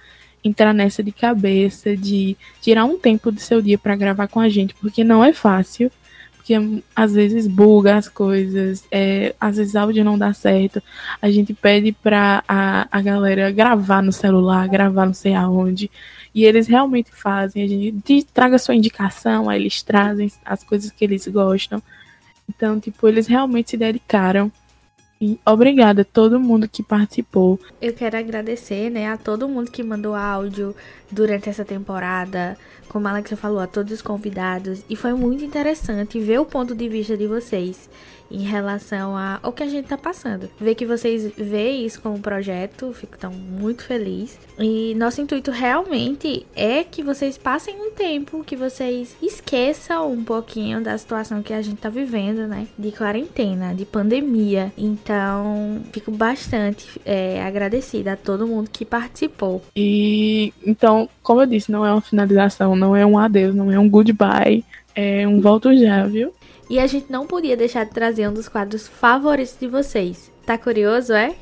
entrar 0.43 0.73
nessa 0.73 1.03
de 1.03 1.11
cabeça, 1.11 1.95
de 1.95 2.35
tirar 2.61 2.85
um 2.85 2.97
tempo 2.97 3.31
do 3.31 3.39
seu 3.39 3.61
dia 3.61 3.77
para 3.77 3.95
gravar 3.95 4.27
com 4.27 4.39
a 4.39 4.49
gente, 4.49 4.73
porque 4.75 5.03
não 5.03 5.23
é 5.23 5.31
fácil. 5.33 5.91
porque 6.35 6.55
às 6.95 7.13
vezes 7.13 7.47
buga 7.47 7.95
as 7.97 8.09
coisas, 8.09 8.83
é, 8.91 9.35
às 9.39 9.57
vezes 9.57 9.75
áudio 9.75 10.03
não 10.03 10.17
dá 10.17 10.33
certo. 10.33 10.81
A 11.21 11.29
gente 11.29 11.53
pede 11.53 11.91
pra 11.91 12.43
a, 12.47 12.87
a 12.91 13.01
galera 13.01 13.51
gravar 13.51 14.01
no 14.01 14.11
celular, 14.11 14.67
gravar 14.67 15.05
não 15.05 15.13
sei 15.13 15.35
aonde. 15.35 15.89
E 16.33 16.45
eles 16.45 16.67
realmente 16.67 17.11
fazem. 17.11 17.63
A 17.63 17.67
gente 17.67 18.23
traga 18.33 18.57
sua 18.57 18.75
indicação, 18.75 19.49
aí 19.49 19.59
eles 19.59 19.81
trazem 19.81 20.31
as 20.45 20.63
coisas 20.63 20.91
que 20.91 21.03
eles 21.03 21.27
gostam. 21.27 21.81
Então, 22.47 22.79
tipo, 22.79 23.07
eles 23.07 23.27
realmente 23.27 23.71
se 23.71 23.77
dedicaram. 23.77 24.51
E 25.19 25.39
obrigada 25.45 26.01
a 26.01 26.05
todo 26.05 26.39
mundo 26.39 26.67
que 26.67 26.81
participou. 26.81 27.59
Eu 27.79 27.93
quero 27.93 28.17
agradecer, 28.17 28.89
né, 28.89 29.07
a 29.07 29.17
todo 29.17 29.47
mundo 29.47 29.69
que 29.69 29.83
mandou 29.83 30.15
áudio 30.15 30.75
durante 31.11 31.47
essa 31.47 31.63
temporada, 31.63 32.57
como 32.89 33.07
a 33.07 33.11
Alexa 33.11 33.37
falou, 33.37 33.59
a 33.59 33.67
todos 33.67 33.93
os 33.93 34.01
convidados. 34.01 34.83
E 34.89 34.95
foi 34.95 35.13
muito 35.13 35.43
interessante 35.45 36.19
ver 36.19 36.39
o 36.39 36.45
ponto 36.45 36.73
de 36.73 36.89
vista 36.89 37.15
de 37.15 37.27
vocês 37.27 37.87
em 38.31 38.43
relação 38.43 39.13
ao 39.41 39.51
que 39.51 39.63
a 39.63 39.67
gente 39.67 39.87
tá 39.87 39.97
passando. 39.97 40.49
Ver 40.59 40.75
que 40.75 40.85
vocês 40.85 41.31
veem 41.37 41.85
isso 41.85 42.01
como 42.01 42.19
projeto, 42.19 42.93
fico 42.93 43.17
tão 43.17 43.31
muito 43.31 43.83
feliz. 43.83 44.39
E 44.57 44.93
nosso 44.95 45.21
intuito 45.21 45.51
realmente 45.51 46.45
é 46.55 46.83
que 46.83 47.03
vocês 47.03 47.37
passem 47.37 47.75
um 47.81 47.91
tempo, 47.91 48.43
que 48.43 48.55
vocês 48.55 49.15
esqueçam 49.21 50.11
um 50.11 50.23
pouquinho 50.23 50.81
da 50.81 50.97
situação 50.97 51.41
que 51.41 51.53
a 51.53 51.61
gente 51.61 51.81
tá 51.81 51.89
vivendo, 51.89 52.47
né? 52.47 52.67
De 52.77 52.91
quarentena, 52.91 53.73
de 53.73 53.85
pandemia. 53.85 54.71
Então, 54.77 55.81
fico 55.91 56.11
bastante 56.11 57.01
é, 57.05 57.43
agradecida 57.43 58.13
a 58.13 58.17
todo 58.17 58.47
mundo 58.47 58.69
que 58.71 58.85
participou. 58.85 59.61
E 59.75 60.53
então, 60.65 61.09
como 61.21 61.41
eu 61.41 61.45
disse, 61.45 61.71
não 61.71 61.85
é 61.85 61.91
uma 61.91 62.01
finalização, 62.01 62.75
não 62.75 62.95
é 62.95 63.05
um 63.05 63.17
adeus, 63.17 63.55
não 63.55 63.71
é 63.71 63.79
um 63.79 63.89
goodbye. 63.89 64.63
É 64.93 65.27
um 65.27 65.39
volto 65.39 65.75
já, 65.77 66.05
viu? 66.05 66.33
E 66.71 66.79
a 66.79 66.87
gente 66.87 67.11
não 67.11 67.27
podia 67.27 67.57
deixar 67.57 67.83
de 67.83 67.91
trazer 67.91 68.29
um 68.29 68.33
dos 68.33 68.47
quadros 68.47 68.87
favoritos 68.87 69.57
de 69.59 69.67
vocês. 69.67 70.31
Tá 70.45 70.57
curioso, 70.57 71.11
é? 71.11 71.35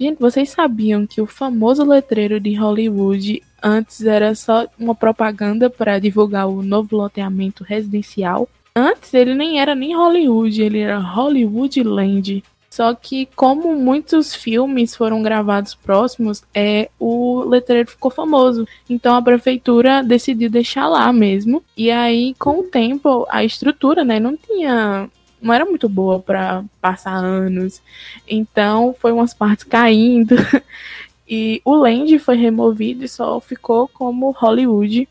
Gente, 0.00 0.18
vocês 0.18 0.48
sabiam 0.48 1.06
que 1.06 1.20
o 1.20 1.26
famoso 1.26 1.84
letreiro 1.84 2.40
de 2.40 2.54
Hollywood 2.54 3.42
antes 3.62 4.02
era 4.06 4.34
só 4.34 4.66
uma 4.78 4.94
propaganda 4.94 5.68
para 5.68 5.98
divulgar 5.98 6.48
o 6.48 6.62
novo 6.62 6.96
loteamento 6.96 7.62
residencial? 7.62 8.48
Antes 8.74 9.12
ele 9.12 9.34
nem 9.34 9.60
era 9.60 9.74
nem 9.74 9.94
Hollywood, 9.94 10.62
ele 10.62 10.78
era 10.78 10.98
Hollywood 10.98 11.82
Land. 11.82 12.42
Só 12.72 12.94
que, 12.94 13.26
como 13.34 13.74
muitos 13.74 14.32
filmes 14.32 14.94
foram 14.94 15.20
gravados 15.22 15.74
próximos, 15.74 16.44
é, 16.54 16.88
o 17.00 17.42
letreiro 17.42 17.90
ficou 17.90 18.12
famoso. 18.12 18.66
Então 18.88 19.16
a 19.16 19.22
prefeitura 19.22 20.04
decidiu 20.04 20.48
deixar 20.48 20.86
lá 20.86 21.12
mesmo. 21.12 21.64
E 21.76 21.90
aí, 21.90 22.32
com 22.38 22.60
o 22.60 22.62
tempo, 22.62 23.26
a 23.28 23.44
estrutura, 23.44 24.04
né, 24.04 24.20
não 24.20 24.36
tinha. 24.36 25.10
Não 25.42 25.52
era 25.52 25.64
muito 25.64 25.88
boa 25.88 26.20
para 26.20 26.64
passar 26.80 27.16
anos. 27.16 27.82
Então, 28.28 28.94
foi 29.00 29.10
umas 29.10 29.34
partes 29.34 29.64
caindo. 29.64 30.36
e 31.28 31.60
o 31.64 31.74
Land 31.74 32.18
foi 32.20 32.36
removido 32.36 33.04
e 33.04 33.08
só 33.08 33.40
ficou 33.40 33.88
como 33.88 34.30
Hollywood. 34.30 35.08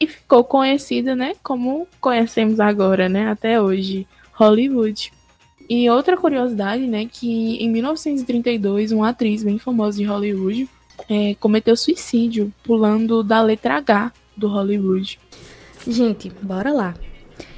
E 0.00 0.06
ficou 0.06 0.42
conhecida, 0.44 1.14
né, 1.14 1.34
como 1.42 1.86
conhecemos 2.00 2.58
agora, 2.58 3.08
né, 3.08 3.28
até 3.28 3.60
hoje, 3.60 4.06
Hollywood. 4.32 5.12
E 5.68 5.88
outra 5.88 6.16
curiosidade, 6.16 6.86
né, 6.86 7.08
que 7.10 7.56
em 7.56 7.70
1932, 7.70 8.92
uma 8.92 9.08
atriz 9.08 9.42
bem 9.42 9.58
famosa 9.58 9.98
de 9.98 10.04
Hollywood 10.04 10.68
é, 11.08 11.34
cometeu 11.40 11.76
suicídio 11.76 12.52
pulando 12.62 13.22
da 13.22 13.40
letra 13.42 13.76
H 13.76 14.12
do 14.36 14.48
Hollywood. 14.48 15.18
Gente, 15.86 16.30
bora 16.42 16.72
lá. 16.72 16.94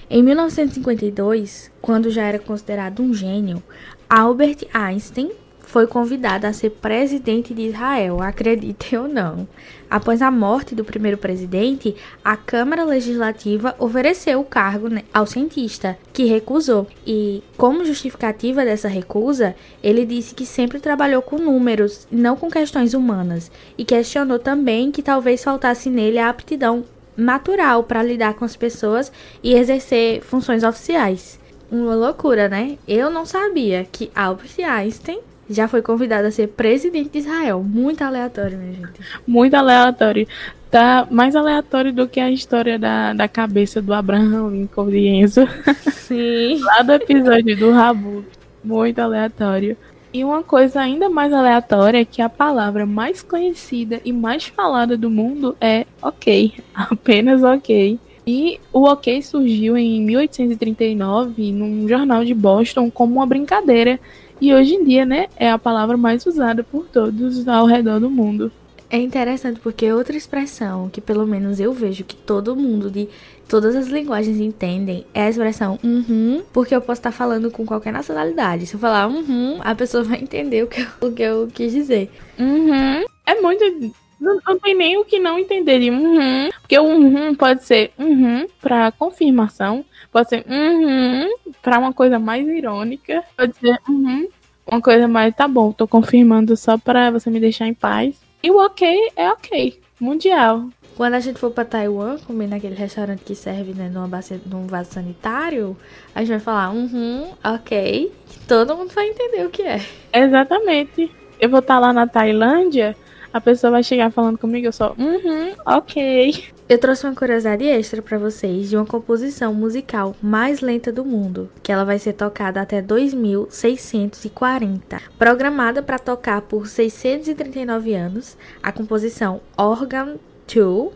Em 0.09 0.23
1952, 0.23 1.71
quando 1.81 2.11
já 2.11 2.23
era 2.23 2.39
considerado 2.39 3.03
um 3.03 3.13
gênio, 3.13 3.63
Albert 4.09 4.67
Einstein 4.73 5.31
foi 5.61 5.87
convidado 5.87 6.47
a 6.47 6.53
ser 6.53 6.71
presidente 6.71 7.53
de 7.53 7.63
Israel, 7.63 8.23
acreditem 8.23 8.99
ou 8.99 9.09
não. 9.09 9.49
Após 9.95 10.21
a 10.23 10.29
morte 10.29 10.75
do 10.75 10.85
primeiro 10.85 11.17
presidente, 11.17 11.95
a 12.25 12.37
Câmara 12.37 12.83
Legislativa 12.83 13.77
ofereceu 13.79 14.41
o 14.41 14.45
cargo 14.45 14.89
né, 14.89 15.05
ao 15.15 15.25
cientista, 15.25 15.97
que 16.13 16.25
recusou. 16.25 16.89
E, 17.07 17.45
como 17.57 17.85
justificativa 17.85 18.65
dessa 18.65 18.89
recusa, 18.89 19.55
ele 19.81 20.05
disse 20.05 20.35
que 20.35 20.45
sempre 20.45 20.81
trabalhou 20.81 21.23
com 21.23 21.39
números, 21.39 22.09
não 22.11 22.35
com 22.35 22.51
questões 22.51 22.93
humanas, 22.93 23.53
e 23.79 23.85
questionou 23.85 24.41
também 24.41 24.91
que 24.91 25.01
talvez 25.01 25.45
faltasse 25.45 25.89
nele 25.89 26.19
a 26.19 26.29
aptidão 26.29 26.83
natural 27.17 27.85
para 27.85 28.03
lidar 28.03 28.35
com 28.35 28.45
as 28.45 28.57
pessoas 28.57 29.13
e 29.45 29.55
exercer 29.55 30.23
funções 30.23 30.65
oficiais. 30.65 31.39
Uma 31.71 31.95
loucura, 31.95 32.49
né? 32.49 32.79
Eu 32.89 33.11
não 33.11 33.25
sabia 33.25 33.87
que 33.93 34.11
Albert 34.13 34.57
Einstein 34.59 35.21
já 35.49 35.69
foi 35.69 35.83
convidado 35.83 36.27
a 36.27 36.31
ser 36.31 36.49
presidente 36.49 37.11
de 37.11 37.19
Israel. 37.19 37.63
Muito 37.63 38.03
aleatório, 38.03 38.59
minha 38.59 38.73
gente. 38.73 39.01
Muito 39.27 39.55
aleatório. 39.55 40.27
Tá 40.71 41.07
mais 41.11 41.37
aleatório 41.37 41.93
do 41.93 42.09
que 42.09 42.19
a 42.19 42.31
história 42.31 42.79
da, 42.79 43.13
da 43.13 43.29
cabeça 43.29 43.81
do 43.81 43.93
Abraham 43.93 44.49
Lincoln 44.51 44.89
de 44.89 45.07
Enzo. 45.07 45.47
Sim. 45.91 46.61
Lá 46.65 46.83
do 46.83 46.93
episódio 46.93 47.57
do 47.57 47.71
Rabu. 47.71 48.25
Muito 48.63 48.99
aleatório. 48.99 49.77
E 50.13 50.25
uma 50.25 50.43
coisa 50.45 50.81
ainda 50.81 51.11
mais 51.11 51.33
aleatória 51.33 52.01
é 52.01 52.05
que 52.05 52.23
a 52.23 52.29
palavra 52.29 52.87
mais 52.87 53.21
conhecida 53.21 54.01
e 54.05 54.13
mais 54.13 54.47
falada 54.47 54.97
do 54.97 55.11
mundo 55.11 55.57
é 55.61 55.87
ok. 56.01 56.55
Apenas 56.73 57.43
ok. 57.43 57.99
E 58.27 58.59
o 58.73 58.85
ok 58.85 59.21
surgiu 59.23 59.77
em 59.77 60.01
1839 60.03 61.53
num 61.53 61.87
jornal 61.87 62.25
de 62.25 62.33
Boston 62.33 62.91
como 62.91 63.17
uma 63.17 63.27
brincadeira 63.27 64.01
e 64.41 64.53
hoje 64.55 64.75
em 64.75 64.85
dia, 64.85 65.05
né, 65.05 65.27
é 65.37 65.51
a 65.51 65.59
palavra 65.59 65.97
mais 65.97 66.25
usada 66.27 66.63
por 66.63 66.87
todos 66.87 67.47
ao 67.47 67.67
redor 67.67 68.01
do 68.01 68.11
mundo. 68.11 68.51
É 68.91 68.99
interessante 68.99 69.59
porque 69.61 69.93
outra 69.93 70.17
expressão 70.17 70.89
que 70.89 71.01
pelo 71.01 71.27
menos 71.27 71.59
eu 71.59 71.73
vejo 71.73 72.05
que 72.05 72.15
todo 72.15 72.55
mundo 72.55 72.91
de 72.91 73.09
todas 73.49 73.75
as 73.75 73.89
linguagens 73.89 74.39
entendem 74.39 75.05
é 75.13 75.23
a 75.23 75.31
expressão 75.31 75.79
uhum, 75.83 76.43
porque 76.53 76.75
eu 76.75 76.81
posso 76.81 77.01
estar 77.01 77.11
falando 77.11 77.51
com 77.51 77.67
qualquer 77.67 77.93
nacionalidade. 77.93 78.67
Se 78.67 78.75
eu 78.75 78.81
falar 78.81 79.09
uhum, 79.09 79.59
a 79.61 79.75
pessoa 79.75 80.05
vai 80.05 80.21
entender 80.21 80.63
o 80.63 80.67
que 80.69 80.81
eu, 80.81 81.09
o 81.09 81.13
que 81.13 81.23
eu 81.23 81.49
quis 81.53 81.73
dizer. 81.73 82.11
Uhum. 82.39 83.05
É 83.27 83.41
muito 83.41 83.93
não, 84.21 84.39
não, 84.47 84.59
tem 84.59 84.75
nem 84.75 84.97
o 84.97 85.05
que 85.05 85.19
não 85.19 85.39
entender 85.39 85.81
de 85.81 85.91
uhum. 85.91 86.51
Porque 86.61 86.79
o 86.79 86.85
uhum 86.85 87.35
pode 87.35 87.65
ser 87.65 87.91
uhum 87.99 88.47
para 88.61 88.93
confirmação, 88.93 89.85
pode 90.15 90.29
ser 90.29 90.45
uhum 90.49 91.29
para 91.61 91.79
uma 91.79 91.93
coisa 91.93 92.21
mais 92.21 92.47
irônica, 92.47 93.25
pode 93.37 93.57
ser 93.57 93.77
uhum 93.89 94.29
uma 94.67 94.81
coisa 94.81 95.07
mais 95.07 95.35
tá 95.35 95.47
bom, 95.47 95.73
tô 95.73 95.87
confirmando 95.87 96.57
só 96.57 96.79
para 96.79 97.11
você 97.11 97.31
me 97.31 97.41
deixar 97.41 97.67
em 97.67 97.75
paz. 97.75 98.17
E 98.43 98.51
o 98.51 98.57
ok 98.65 99.13
é 99.17 99.31
ok, 99.31 99.81
mundial. 100.01 100.69
Quando 100.97 101.15
a 101.15 101.21
gente 101.21 101.41
for 101.41 101.51
para 101.51 101.65
Taiwan, 101.65 102.19
comer 102.19 102.47
naquele 102.47 102.75
restaurante 102.75 103.25
que 103.25 103.35
serve 103.35 103.75
né, 103.75 103.91
numa 103.93 104.07
base, 104.07 104.41
num 104.47 104.67
vaso 104.67 104.93
sanitário, 104.93 105.77
a 106.15 106.21
gente 106.21 106.29
vai 106.29 106.39
falar, 106.39 106.71
uhum, 106.71 107.33
ok. 107.43 108.13
Todo 108.47 108.77
mundo 108.77 108.93
vai 108.95 109.09
entender 109.09 109.45
o 109.45 109.51
que 109.51 109.63
é. 109.63 109.81
Exatamente. 110.13 111.11
Eu 111.41 111.51
vou 111.51 111.59
estar 111.59 111.75
tá 111.75 111.81
lá 111.81 111.93
na 111.93 112.07
Tailândia, 112.07 112.97
a 113.35 113.41
pessoa 113.41 113.73
vai 113.73 113.83
chegar 113.83 114.13
falando 114.13 114.39
comigo, 114.39 114.69
eu 114.69 114.73
só, 114.73 114.95
uhum, 114.97 115.55
ok. 115.67 116.45
Eu 116.69 116.79
trouxe 116.79 117.05
uma 117.05 117.17
curiosidade 117.17 117.65
extra 117.65 118.01
para 118.01 118.17
vocês 118.17 118.71
de 118.71 118.77
uma 118.77 118.87
composição 118.87 119.53
musical 119.53 120.15
mais 120.23 120.61
lenta 120.61 120.93
do 120.93 121.05
mundo, 121.05 121.51
que 121.61 121.73
ela 121.73 121.85
vai 121.85 121.99
ser 121.99 122.13
tocada 122.13 122.61
até 122.61 122.81
2640. 122.81 125.03
Programada 125.19 125.83
para 125.83 125.99
tocar 125.99 126.43
por 126.43 126.69
639 126.69 127.93
anos, 127.93 128.39
a 128.63 128.71
composição 128.71 129.41
Organ 129.57 130.15
2 130.47 130.93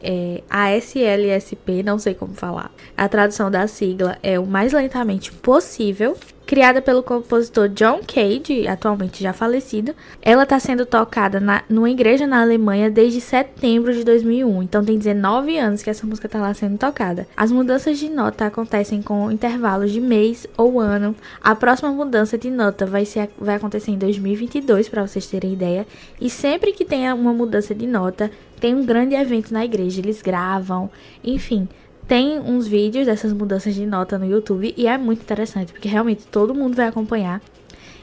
é 0.00 0.44
ASLSP, 0.48 1.82
não 1.82 1.98
sei 1.98 2.14
como 2.14 2.34
falar. 2.34 2.70
A 2.96 3.08
tradução 3.08 3.50
da 3.50 3.66
sigla 3.66 4.16
é 4.22 4.38
o 4.38 4.46
mais 4.46 4.72
lentamente 4.72 5.32
possível 5.32 6.16
criada 6.50 6.82
pelo 6.82 7.00
compositor 7.00 7.68
John 7.68 8.00
Cage, 8.04 8.66
atualmente 8.66 9.22
já 9.22 9.32
falecido. 9.32 9.94
Ela 10.20 10.42
está 10.42 10.58
sendo 10.58 10.84
tocada 10.84 11.38
na, 11.38 11.62
numa 11.68 11.88
igreja 11.88 12.26
na 12.26 12.42
Alemanha 12.42 12.90
desde 12.90 13.20
setembro 13.20 13.94
de 13.94 14.02
2001, 14.02 14.64
então 14.64 14.84
tem 14.84 14.98
19 14.98 15.56
anos 15.56 15.80
que 15.80 15.88
essa 15.88 16.04
música 16.04 16.26
está 16.26 16.40
lá 16.40 16.52
sendo 16.52 16.76
tocada. 16.76 17.24
As 17.36 17.52
mudanças 17.52 18.00
de 18.00 18.08
nota 18.08 18.46
acontecem 18.46 19.00
com 19.00 19.30
intervalos 19.30 19.92
de 19.92 20.00
mês 20.00 20.44
ou 20.56 20.80
ano. 20.80 21.14
A 21.40 21.54
próxima 21.54 21.92
mudança 21.92 22.36
de 22.36 22.50
nota 22.50 22.84
vai, 22.84 23.04
ser, 23.04 23.30
vai 23.38 23.54
acontecer 23.54 23.92
em 23.92 23.98
2022, 23.98 24.88
para 24.88 25.06
vocês 25.06 25.28
terem 25.28 25.52
ideia. 25.52 25.86
E 26.20 26.28
sempre 26.28 26.72
que 26.72 26.84
tenha 26.84 27.14
uma 27.14 27.32
mudança 27.32 27.72
de 27.72 27.86
nota, 27.86 28.28
tem 28.58 28.74
um 28.74 28.84
grande 28.84 29.14
evento 29.14 29.54
na 29.54 29.64
igreja. 29.64 30.00
Eles 30.00 30.20
gravam, 30.20 30.90
enfim 31.22 31.68
tem 32.10 32.40
uns 32.40 32.66
vídeos 32.66 33.06
dessas 33.06 33.32
mudanças 33.32 33.72
de 33.72 33.86
nota 33.86 34.18
no 34.18 34.26
YouTube 34.26 34.74
e 34.76 34.88
é 34.88 34.98
muito 34.98 35.22
interessante, 35.22 35.72
porque 35.72 35.86
realmente 35.86 36.26
todo 36.26 36.52
mundo 36.52 36.74
vai 36.74 36.88
acompanhar. 36.88 37.40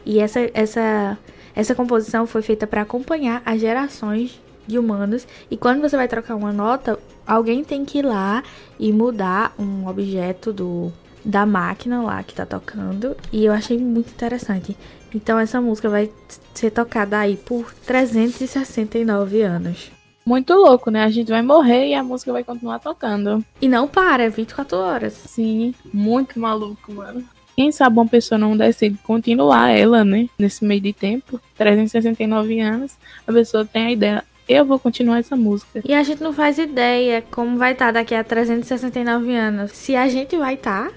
E 0.06 0.20
essa 0.20 0.50
essa 0.54 1.18
essa 1.54 1.76
composição 1.76 2.26
foi 2.26 2.42
feita 2.42 2.66
para 2.66 2.84
acompanhar 2.84 3.42
as 3.46 3.60
gerações 3.60 4.40
de 4.66 4.80
humanos. 4.80 5.28
E 5.52 5.58
quando 5.58 5.82
você 5.82 5.98
vai 5.98 6.08
trocar 6.08 6.36
uma 6.36 6.54
nota, 6.54 6.98
alguém 7.26 7.66
tem 7.66 7.84
que 7.84 7.98
ir 7.98 8.06
lá 8.06 8.44
e 8.80 8.94
mudar 8.94 9.54
um 9.60 9.86
objeto 9.90 10.54
do 10.54 10.90
da 11.26 11.46
máquina 11.46 12.02
lá 12.02 12.24
que 12.24 12.34
tá 12.34 12.46
tocando. 12.46 13.14
E 13.30 13.44
eu 13.44 13.52
achei 13.52 13.78
muito 13.78 14.12
interessante. 14.12 14.78
Então 15.14 15.38
essa 15.38 15.60
música 15.60 15.90
vai 15.90 16.10
ser 16.54 16.72
tocada 16.72 17.20
aí 17.20 17.36
por 17.36 17.74
369 17.86 19.42
anos. 19.42 19.97
Muito 20.28 20.54
louco, 20.54 20.92
né? 20.92 21.06
A 21.06 21.10
gente 21.10 21.32
vai 21.32 21.42
morrer 21.42 21.88
e 21.88 21.94
a 21.94 22.04
música 22.04 22.34
vai 22.34 22.44
continuar 22.44 22.80
tocando. 22.80 23.42
E 23.62 23.70
não 23.70 23.88
para, 23.88 24.24
é 24.24 24.30
24 24.30 24.78
horas. 24.78 25.14
Sim, 25.14 25.74
muito 25.94 26.38
maluco, 26.38 26.92
mano. 26.92 27.24
Quem 27.56 27.72
sabe 27.72 27.98
uma 27.98 28.06
pessoa 28.06 28.38
não 28.38 28.58
decide 28.58 28.98
continuar 29.04 29.70
ela, 29.70 30.04
né? 30.04 30.28
Nesse 30.38 30.66
meio 30.66 30.82
de 30.82 30.92
tempo, 30.92 31.40
369 31.56 32.60
anos, 32.60 32.98
a 33.26 33.32
pessoa 33.32 33.64
tem 33.64 33.86
a 33.86 33.92
ideia, 33.94 34.24
eu 34.48 34.66
vou 34.66 34.80
continuar 34.80 35.20
essa 35.20 35.36
música. 35.36 35.82
E 35.84 35.94
a 35.94 36.04
gente 36.04 36.24
não 36.24 36.32
faz 36.32 36.58
ideia 36.58 37.24
como 37.32 37.58
vai 37.58 37.74
estar 37.74 37.88
tá 37.88 37.92
daqui 37.94 38.16
a 38.16 38.24
369 38.24 39.36
anos. 39.36 39.72
Se 39.72 39.96
a 39.96 40.08
gente 40.08 40.38
vai 40.38 40.54
estar, 40.54 40.90
tá, 40.90 40.94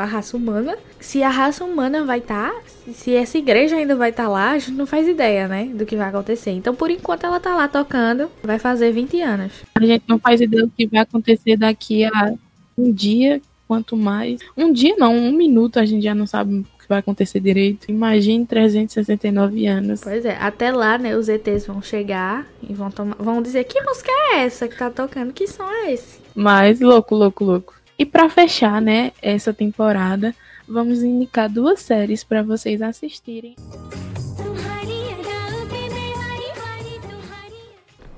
a 0.00 0.04
raça 0.04 0.36
humana, 0.36 0.76
se 1.00 1.22
a 1.22 1.30
raça 1.30 1.64
humana 1.64 2.04
vai 2.04 2.18
estar, 2.18 2.50
tá, 2.50 2.60
se 2.92 3.14
essa 3.14 3.38
igreja 3.38 3.76
ainda 3.76 3.96
vai 3.96 4.10
estar 4.10 4.28
lá, 4.28 4.52
a 4.52 4.58
gente 4.58 4.72
não 4.72 4.86
faz 4.86 5.08
ideia, 5.08 5.48
né, 5.48 5.66
do 5.66 5.86
que 5.86 5.96
vai 5.96 6.08
acontecer. 6.08 6.50
Então, 6.50 6.74
por 6.74 6.90
enquanto, 6.90 7.24
ela 7.24 7.40
tá 7.40 7.54
lá 7.54 7.66
tocando, 7.68 8.30
vai 8.42 8.58
fazer 8.58 8.92
20 8.92 9.20
anos. 9.20 9.52
A 9.74 9.84
gente 9.84 10.04
não 10.08 10.18
faz 10.18 10.40
ideia 10.40 10.64
do 10.64 10.72
que 10.76 10.86
vai 10.86 11.00
acontecer 11.00 11.56
daqui 11.56 12.04
a 12.04 12.34
um 12.76 12.92
dia, 12.92 13.40
quanto 13.66 13.96
mais. 13.96 14.40
Um 14.56 14.72
dia 14.72 14.94
não, 14.98 15.16
um 15.16 15.32
minuto 15.32 15.78
a 15.78 15.84
gente 15.84 16.02
já 16.02 16.14
não 16.14 16.26
sabe 16.26 16.64
vai 16.88 16.98
acontecer 16.98 17.40
direito. 17.40 17.90
Imagine 17.90 18.46
369 18.46 19.66
anos. 19.66 20.00
Pois 20.02 20.24
é, 20.24 20.36
até 20.40 20.70
lá, 20.72 20.98
né, 20.98 21.16
os 21.16 21.28
ETs 21.28 21.66
vão 21.66 21.82
chegar 21.82 22.46
e 22.68 22.74
vão 22.74 22.90
tomar, 22.90 23.16
vão 23.18 23.42
dizer 23.42 23.64
que 23.64 23.80
música 23.82 24.10
é 24.10 24.44
essa 24.44 24.68
que 24.68 24.76
tá 24.76 24.90
tocando, 24.90 25.32
que 25.32 25.46
som 25.46 25.68
é 25.68 25.92
esse? 25.92 26.18
Mas 26.34 26.80
louco, 26.80 27.14
louco, 27.14 27.44
louco. 27.44 27.74
E 27.98 28.04
para 28.04 28.28
fechar, 28.28 28.80
né, 28.80 29.12
essa 29.22 29.52
temporada, 29.52 30.34
vamos 30.68 31.02
indicar 31.02 31.48
duas 31.48 31.80
séries 31.80 32.22
para 32.22 32.42
vocês 32.42 32.82
assistirem. 32.82 33.56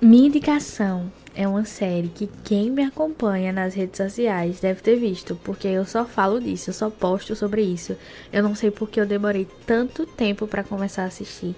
Minha 0.01 0.29
indicação 0.29 1.11
é 1.39 1.47
uma 1.47 1.65
série 1.65 2.09
que 2.09 2.29
quem 2.43 2.69
me 2.69 2.83
acompanha 2.83 3.53
nas 3.53 3.73
redes 3.73 3.97
sociais 3.97 4.59
deve 4.59 4.83
ter 4.83 4.97
visto, 4.97 5.39
porque 5.45 5.69
eu 5.69 5.85
só 5.85 6.05
falo 6.05 6.41
disso, 6.41 6.71
eu 6.71 6.75
só 6.75 6.91
posto 6.91 7.37
sobre 7.37 7.63
isso. 7.63 7.97
Eu 8.33 8.43
não 8.43 8.57
sei 8.57 8.73
porque 8.73 9.01
eu 9.01 9.07
demorei 9.07 9.47
tanto 9.65 10.05
tempo 10.05 10.49
para 10.49 10.65
começar 10.65 11.05
a 11.05 11.07
assistir. 11.07 11.55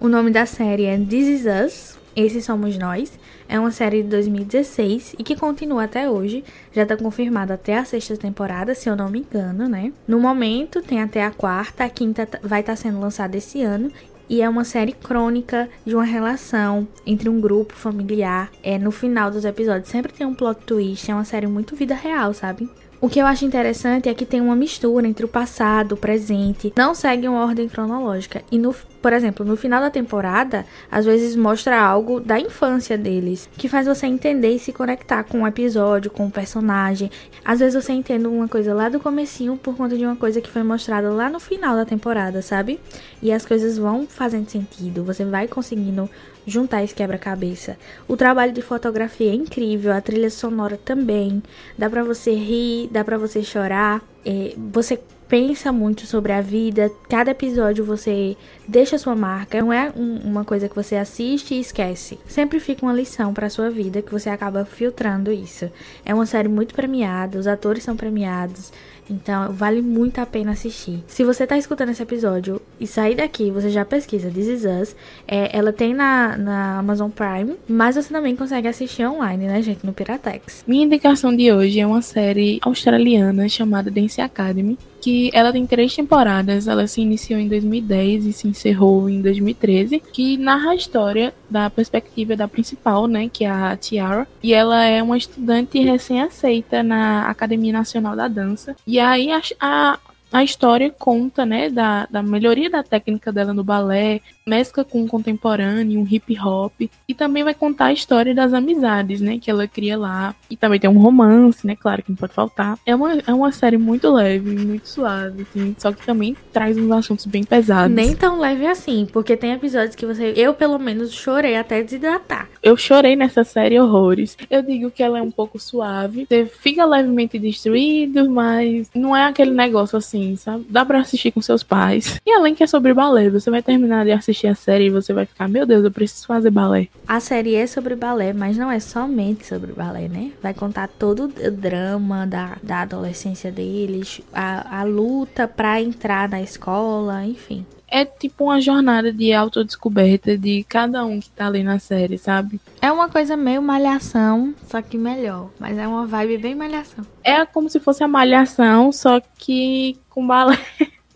O 0.00 0.06
nome 0.06 0.30
da 0.30 0.46
série 0.46 0.84
é 0.84 0.96
This 0.96 1.40
Is 1.40 1.46
Us, 1.46 1.98
Esses 2.14 2.44
Somos 2.44 2.78
Nós. 2.78 3.18
É 3.48 3.58
uma 3.58 3.72
série 3.72 4.04
de 4.04 4.08
2016 4.08 5.16
e 5.18 5.24
que 5.24 5.34
continua 5.34 5.82
até 5.82 6.08
hoje. 6.08 6.44
Já 6.72 6.84
está 6.84 6.96
confirmada 6.96 7.54
até 7.54 7.76
a 7.76 7.84
sexta 7.84 8.16
temporada, 8.16 8.72
se 8.72 8.88
eu 8.88 8.94
não 8.94 9.10
me 9.10 9.18
engano, 9.18 9.68
né? 9.68 9.92
No 10.06 10.20
momento 10.20 10.80
tem 10.80 11.02
até 11.02 11.24
a 11.24 11.32
quarta, 11.32 11.82
a 11.82 11.90
quinta 11.90 12.28
vai 12.40 12.60
estar 12.60 12.74
tá 12.74 12.76
sendo 12.76 13.00
lançada 13.00 13.36
esse 13.36 13.62
ano 13.62 13.90
e 14.28 14.42
é 14.42 14.48
uma 14.48 14.64
série 14.64 14.92
crônica 14.92 15.68
de 15.84 15.94
uma 15.94 16.04
relação 16.04 16.86
entre 17.06 17.28
um 17.28 17.40
grupo 17.40 17.74
familiar. 17.74 18.50
É 18.62 18.78
no 18.78 18.90
final 18.90 19.30
dos 19.30 19.44
episódios 19.44 19.88
sempre 19.88 20.12
tem 20.12 20.26
um 20.26 20.34
plot 20.34 20.60
twist, 20.64 21.10
é 21.10 21.14
uma 21.14 21.24
série 21.24 21.46
muito 21.46 21.74
vida 21.74 21.94
real, 21.94 22.34
sabe? 22.34 22.68
O 23.00 23.08
que 23.08 23.20
eu 23.20 23.26
acho 23.26 23.44
interessante 23.44 24.08
é 24.08 24.14
que 24.14 24.26
tem 24.26 24.40
uma 24.40 24.56
mistura 24.56 25.06
entre 25.06 25.24
o 25.24 25.28
passado, 25.28 25.92
o 25.92 25.96
presente, 25.96 26.72
não 26.76 26.96
segue 26.96 27.28
uma 27.28 27.44
ordem 27.44 27.68
cronológica. 27.68 28.42
E 28.50 28.58
no, 28.58 28.74
por 29.00 29.12
exemplo, 29.12 29.46
no 29.46 29.56
final 29.56 29.80
da 29.80 29.88
temporada, 29.88 30.66
às 30.90 31.06
vezes 31.06 31.36
mostra 31.36 31.80
algo 31.80 32.18
da 32.18 32.40
infância 32.40 32.98
deles, 32.98 33.48
que 33.56 33.68
faz 33.68 33.86
você 33.86 34.08
entender 34.08 34.50
e 34.50 34.58
se 34.58 34.72
conectar 34.72 35.22
com 35.22 35.42
o 35.42 35.46
episódio, 35.46 36.10
com 36.10 36.26
o 36.26 36.30
personagem. 36.30 37.08
Às 37.44 37.60
vezes 37.60 37.84
você 37.84 37.92
entende 37.92 38.26
uma 38.26 38.48
coisa 38.48 38.74
lá 38.74 38.88
do 38.88 38.98
comecinho 38.98 39.56
por 39.56 39.76
conta 39.76 39.96
de 39.96 40.04
uma 40.04 40.16
coisa 40.16 40.40
que 40.40 40.50
foi 40.50 40.64
mostrada 40.64 41.08
lá 41.08 41.30
no 41.30 41.38
final 41.38 41.76
da 41.76 41.84
temporada, 41.84 42.42
sabe? 42.42 42.80
E 43.22 43.30
as 43.30 43.46
coisas 43.46 43.78
vão 43.78 44.08
fazendo 44.08 44.50
sentido, 44.50 45.04
você 45.04 45.24
vai 45.24 45.46
conseguindo 45.46 46.10
juntar 46.48 46.82
esse 46.82 46.94
quebra-cabeça. 46.94 47.76
O 48.06 48.16
trabalho 48.16 48.52
de 48.52 48.62
fotografia 48.62 49.30
é 49.30 49.34
incrível, 49.34 49.92
a 49.92 50.00
trilha 50.00 50.30
sonora 50.30 50.78
também. 50.82 51.42
Dá 51.76 51.88
para 51.90 52.02
você 52.02 52.34
rir, 52.34 52.88
dá 52.90 53.04
para 53.04 53.18
você 53.18 53.42
chorar. 53.42 54.02
É, 54.24 54.54
você 54.56 54.98
pensa 55.28 55.70
muito 55.70 56.06
sobre 56.06 56.32
a 56.32 56.40
vida. 56.40 56.90
Cada 57.08 57.30
episódio 57.30 57.84
você 57.84 58.36
deixa 58.66 58.98
sua 58.98 59.14
marca. 59.14 59.60
Não 59.60 59.72
é 59.72 59.92
um, 59.94 60.16
uma 60.24 60.44
coisa 60.44 60.68
que 60.68 60.74
você 60.74 60.96
assiste 60.96 61.54
e 61.54 61.60
esquece. 61.60 62.18
Sempre 62.26 62.58
fica 62.58 62.84
uma 62.84 62.94
lição 62.94 63.34
para 63.34 63.50
sua 63.50 63.70
vida 63.70 64.02
que 64.02 64.10
você 64.10 64.30
acaba 64.30 64.64
filtrando 64.64 65.30
isso. 65.30 65.70
É 66.04 66.14
uma 66.14 66.26
série 66.26 66.48
muito 66.48 66.74
premiada, 66.74 67.38
os 67.38 67.46
atores 67.46 67.84
são 67.84 67.96
premiados. 67.96 68.72
Então, 69.10 69.52
vale 69.52 69.80
muito 69.80 70.18
a 70.18 70.26
pena 70.26 70.52
assistir. 70.52 71.02
Se 71.06 71.24
você 71.24 71.46
tá 71.46 71.56
escutando 71.56 71.90
esse 71.90 72.02
episódio 72.02 72.60
e 72.80 72.86
sair 72.86 73.14
daqui, 73.14 73.50
você 73.50 73.70
já 73.70 73.84
pesquisa 73.84 74.30
This 74.30 74.46
Is 74.46 74.64
Us. 74.64 74.96
É, 75.26 75.56
ela 75.56 75.72
tem 75.72 75.94
na, 75.94 76.36
na 76.36 76.78
Amazon 76.78 77.10
Prime, 77.10 77.56
mas 77.68 77.96
você 77.96 78.12
também 78.12 78.36
consegue 78.36 78.68
assistir 78.68 79.06
online, 79.06 79.46
né, 79.46 79.62
gente, 79.62 79.84
no 79.84 79.92
Piratex. 79.92 80.64
Minha 80.66 80.84
indicação 80.84 81.34
de 81.34 81.52
hoje 81.52 81.80
é 81.80 81.86
uma 81.86 82.02
série 82.02 82.58
australiana 82.62 83.48
chamada 83.48 83.90
Dance 83.90 84.20
Academy 84.20 84.78
que 85.00 85.30
ela 85.32 85.52
tem 85.52 85.66
três 85.66 85.94
temporadas. 85.94 86.66
Ela 86.66 86.86
se 86.86 87.00
iniciou 87.00 87.38
em 87.38 87.48
2010 87.48 88.26
e 88.26 88.32
se 88.32 88.48
encerrou 88.48 89.08
em 89.08 89.20
2013, 89.20 90.02
que 90.12 90.36
narra 90.36 90.70
a 90.70 90.74
história 90.74 91.32
da 91.48 91.70
perspectiva 91.70 92.36
da 92.36 92.48
principal, 92.48 93.06
né, 93.06 93.28
que 93.32 93.44
é 93.44 93.50
a 93.50 93.76
Tiara, 93.76 94.26
e 94.42 94.52
ela 94.52 94.84
é 94.84 95.02
uma 95.02 95.16
estudante 95.16 95.78
recém-aceita 95.78 96.82
na 96.82 97.28
Academia 97.28 97.72
Nacional 97.72 98.14
da 98.14 98.28
Dança. 98.28 98.76
E 98.86 98.98
aí 98.98 99.30
a, 99.30 99.40
a 99.60 99.98
a 100.32 100.44
história 100.44 100.90
conta, 100.90 101.46
né, 101.46 101.70
da, 101.70 102.06
da 102.10 102.22
melhoria 102.22 102.70
da 102.70 102.82
técnica 102.82 103.32
dela 103.32 103.54
no 103.54 103.64
balé, 103.64 104.20
mescla 104.46 104.84
com 104.84 105.02
o 105.02 105.08
contemporâneo, 105.08 106.00
um 106.00 106.06
hip 106.08 106.38
hop, 106.38 106.72
e 107.06 107.14
também 107.14 107.44
vai 107.44 107.54
contar 107.54 107.86
a 107.86 107.92
história 107.92 108.34
das 108.34 108.52
amizades, 108.52 109.20
né, 109.20 109.38
que 109.38 109.50
ela 109.50 109.66
cria 109.66 109.96
lá. 109.96 110.34
E 110.50 110.56
também 110.56 110.78
tem 110.78 110.88
um 110.88 110.98
romance, 110.98 111.66
né, 111.66 111.76
claro 111.76 112.02
que 112.02 112.10
não 112.10 112.16
pode 112.16 112.34
faltar. 112.34 112.78
É 112.84 112.94
uma, 112.94 113.18
é 113.26 113.32
uma 113.32 113.52
série 113.52 113.78
muito 113.78 114.12
leve, 114.12 114.50
muito 114.50 114.88
suave, 114.88 115.42
assim, 115.42 115.74
só 115.78 115.92
que 115.92 116.04
também 116.04 116.36
traz 116.52 116.76
uns 116.76 116.90
assuntos 116.90 117.26
bem 117.26 117.44
pesados. 117.44 117.94
Nem 117.94 118.14
tão 118.14 118.38
leve 118.38 118.66
assim, 118.66 119.06
porque 119.10 119.36
tem 119.36 119.52
episódios 119.52 119.94
que 119.94 120.06
você, 120.06 120.34
eu 120.36 120.52
pelo 120.54 120.78
menos 120.78 121.12
chorei 121.12 121.56
até 121.56 121.82
desidratar. 121.82 122.48
Eu 122.62 122.76
chorei 122.76 123.16
nessa 123.16 123.44
série 123.44 123.80
horrores. 123.80 124.36
Eu 124.50 124.62
digo 124.62 124.90
que 124.90 125.02
ela 125.02 125.18
é 125.18 125.22
um 125.22 125.30
pouco 125.30 125.58
suave, 125.58 126.26
você 126.28 126.44
fica 126.44 126.84
levemente 126.84 127.38
destruído, 127.38 128.28
mas 128.30 128.90
não 128.94 129.16
é 129.16 129.24
aquele 129.24 129.52
negócio 129.52 129.96
assim 129.96 130.17
assim, 130.18 130.36
sabe? 130.36 130.66
Dá 130.68 130.84
pra 130.84 131.00
assistir 131.00 131.30
com 131.30 131.40
seus 131.40 131.62
pais. 131.62 132.20
E 132.26 132.32
além 132.32 132.54
que 132.54 132.62
é 132.62 132.66
sobre 132.66 132.92
balé, 132.92 133.30
você 133.30 133.50
vai 133.50 133.62
terminar 133.62 134.04
de 134.04 134.12
assistir 134.12 134.48
a 134.48 134.54
série 134.54 134.86
e 134.86 134.90
você 134.90 135.12
vai 135.12 135.24
ficar, 135.24 135.48
meu 135.48 135.64
Deus, 135.64 135.84
eu 135.84 135.90
preciso 135.90 136.26
fazer 136.26 136.50
balé. 136.50 136.88
A 137.06 137.20
série 137.20 137.54
é 137.54 137.66
sobre 137.66 137.94
balé, 137.94 138.32
mas 138.32 138.56
não 138.56 138.70
é 138.70 138.80
somente 138.80 139.46
sobre 139.46 139.72
balé, 139.72 140.08
né? 140.08 140.32
Vai 140.42 140.54
contar 140.54 140.88
todo 140.88 141.24
o 141.24 141.50
drama 141.50 142.26
da, 142.26 142.56
da 142.62 142.82
adolescência 142.82 143.50
deles, 143.50 144.20
a, 144.32 144.80
a 144.80 144.82
luta 144.84 145.46
pra 145.46 145.80
entrar 145.80 146.28
na 146.28 146.42
escola, 146.42 147.24
enfim 147.24 147.64
é 147.90 148.04
tipo 148.04 148.44
uma 148.44 148.60
jornada 148.60 149.12
de 149.12 149.32
autodescoberta 149.32 150.36
de 150.36 150.64
cada 150.68 151.04
um 151.04 151.18
que 151.18 151.30
tá 151.30 151.46
ali 151.46 151.62
na 151.62 151.78
série, 151.78 152.18
sabe? 152.18 152.60
É 152.82 152.92
uma 152.92 153.08
coisa 153.08 153.36
meio 153.36 153.62
malhação, 153.62 154.54
só 154.66 154.82
que 154.82 154.98
melhor. 154.98 155.50
Mas 155.58 155.78
é 155.78 155.88
uma 155.88 156.06
vibe 156.06 156.38
bem 156.38 156.54
malhação. 156.54 157.04
É 157.24 157.44
como 157.46 157.68
se 157.68 157.80
fosse 157.80 158.04
a 158.04 158.08
malhação, 158.08 158.92
só 158.92 159.20
que 159.38 159.98
com 160.18 160.26
balé. 160.26 160.58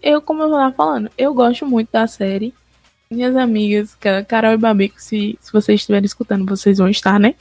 Eu, 0.00 0.22
como 0.22 0.42
eu 0.42 0.50
tava 0.50 0.72
falando, 0.72 1.10
eu 1.18 1.34
gosto 1.34 1.66
muito 1.66 1.90
da 1.90 2.06
série. 2.06 2.54
Minhas 3.10 3.36
amigas, 3.36 3.96
Carol 4.28 4.52
e 4.52 4.56
Babico, 4.56 4.94
se, 4.98 5.36
se 5.40 5.52
vocês 5.52 5.80
estiverem 5.80 6.06
escutando, 6.06 6.46
vocês 6.46 6.78
vão 6.78 6.88
estar, 6.88 7.18
né? 7.18 7.34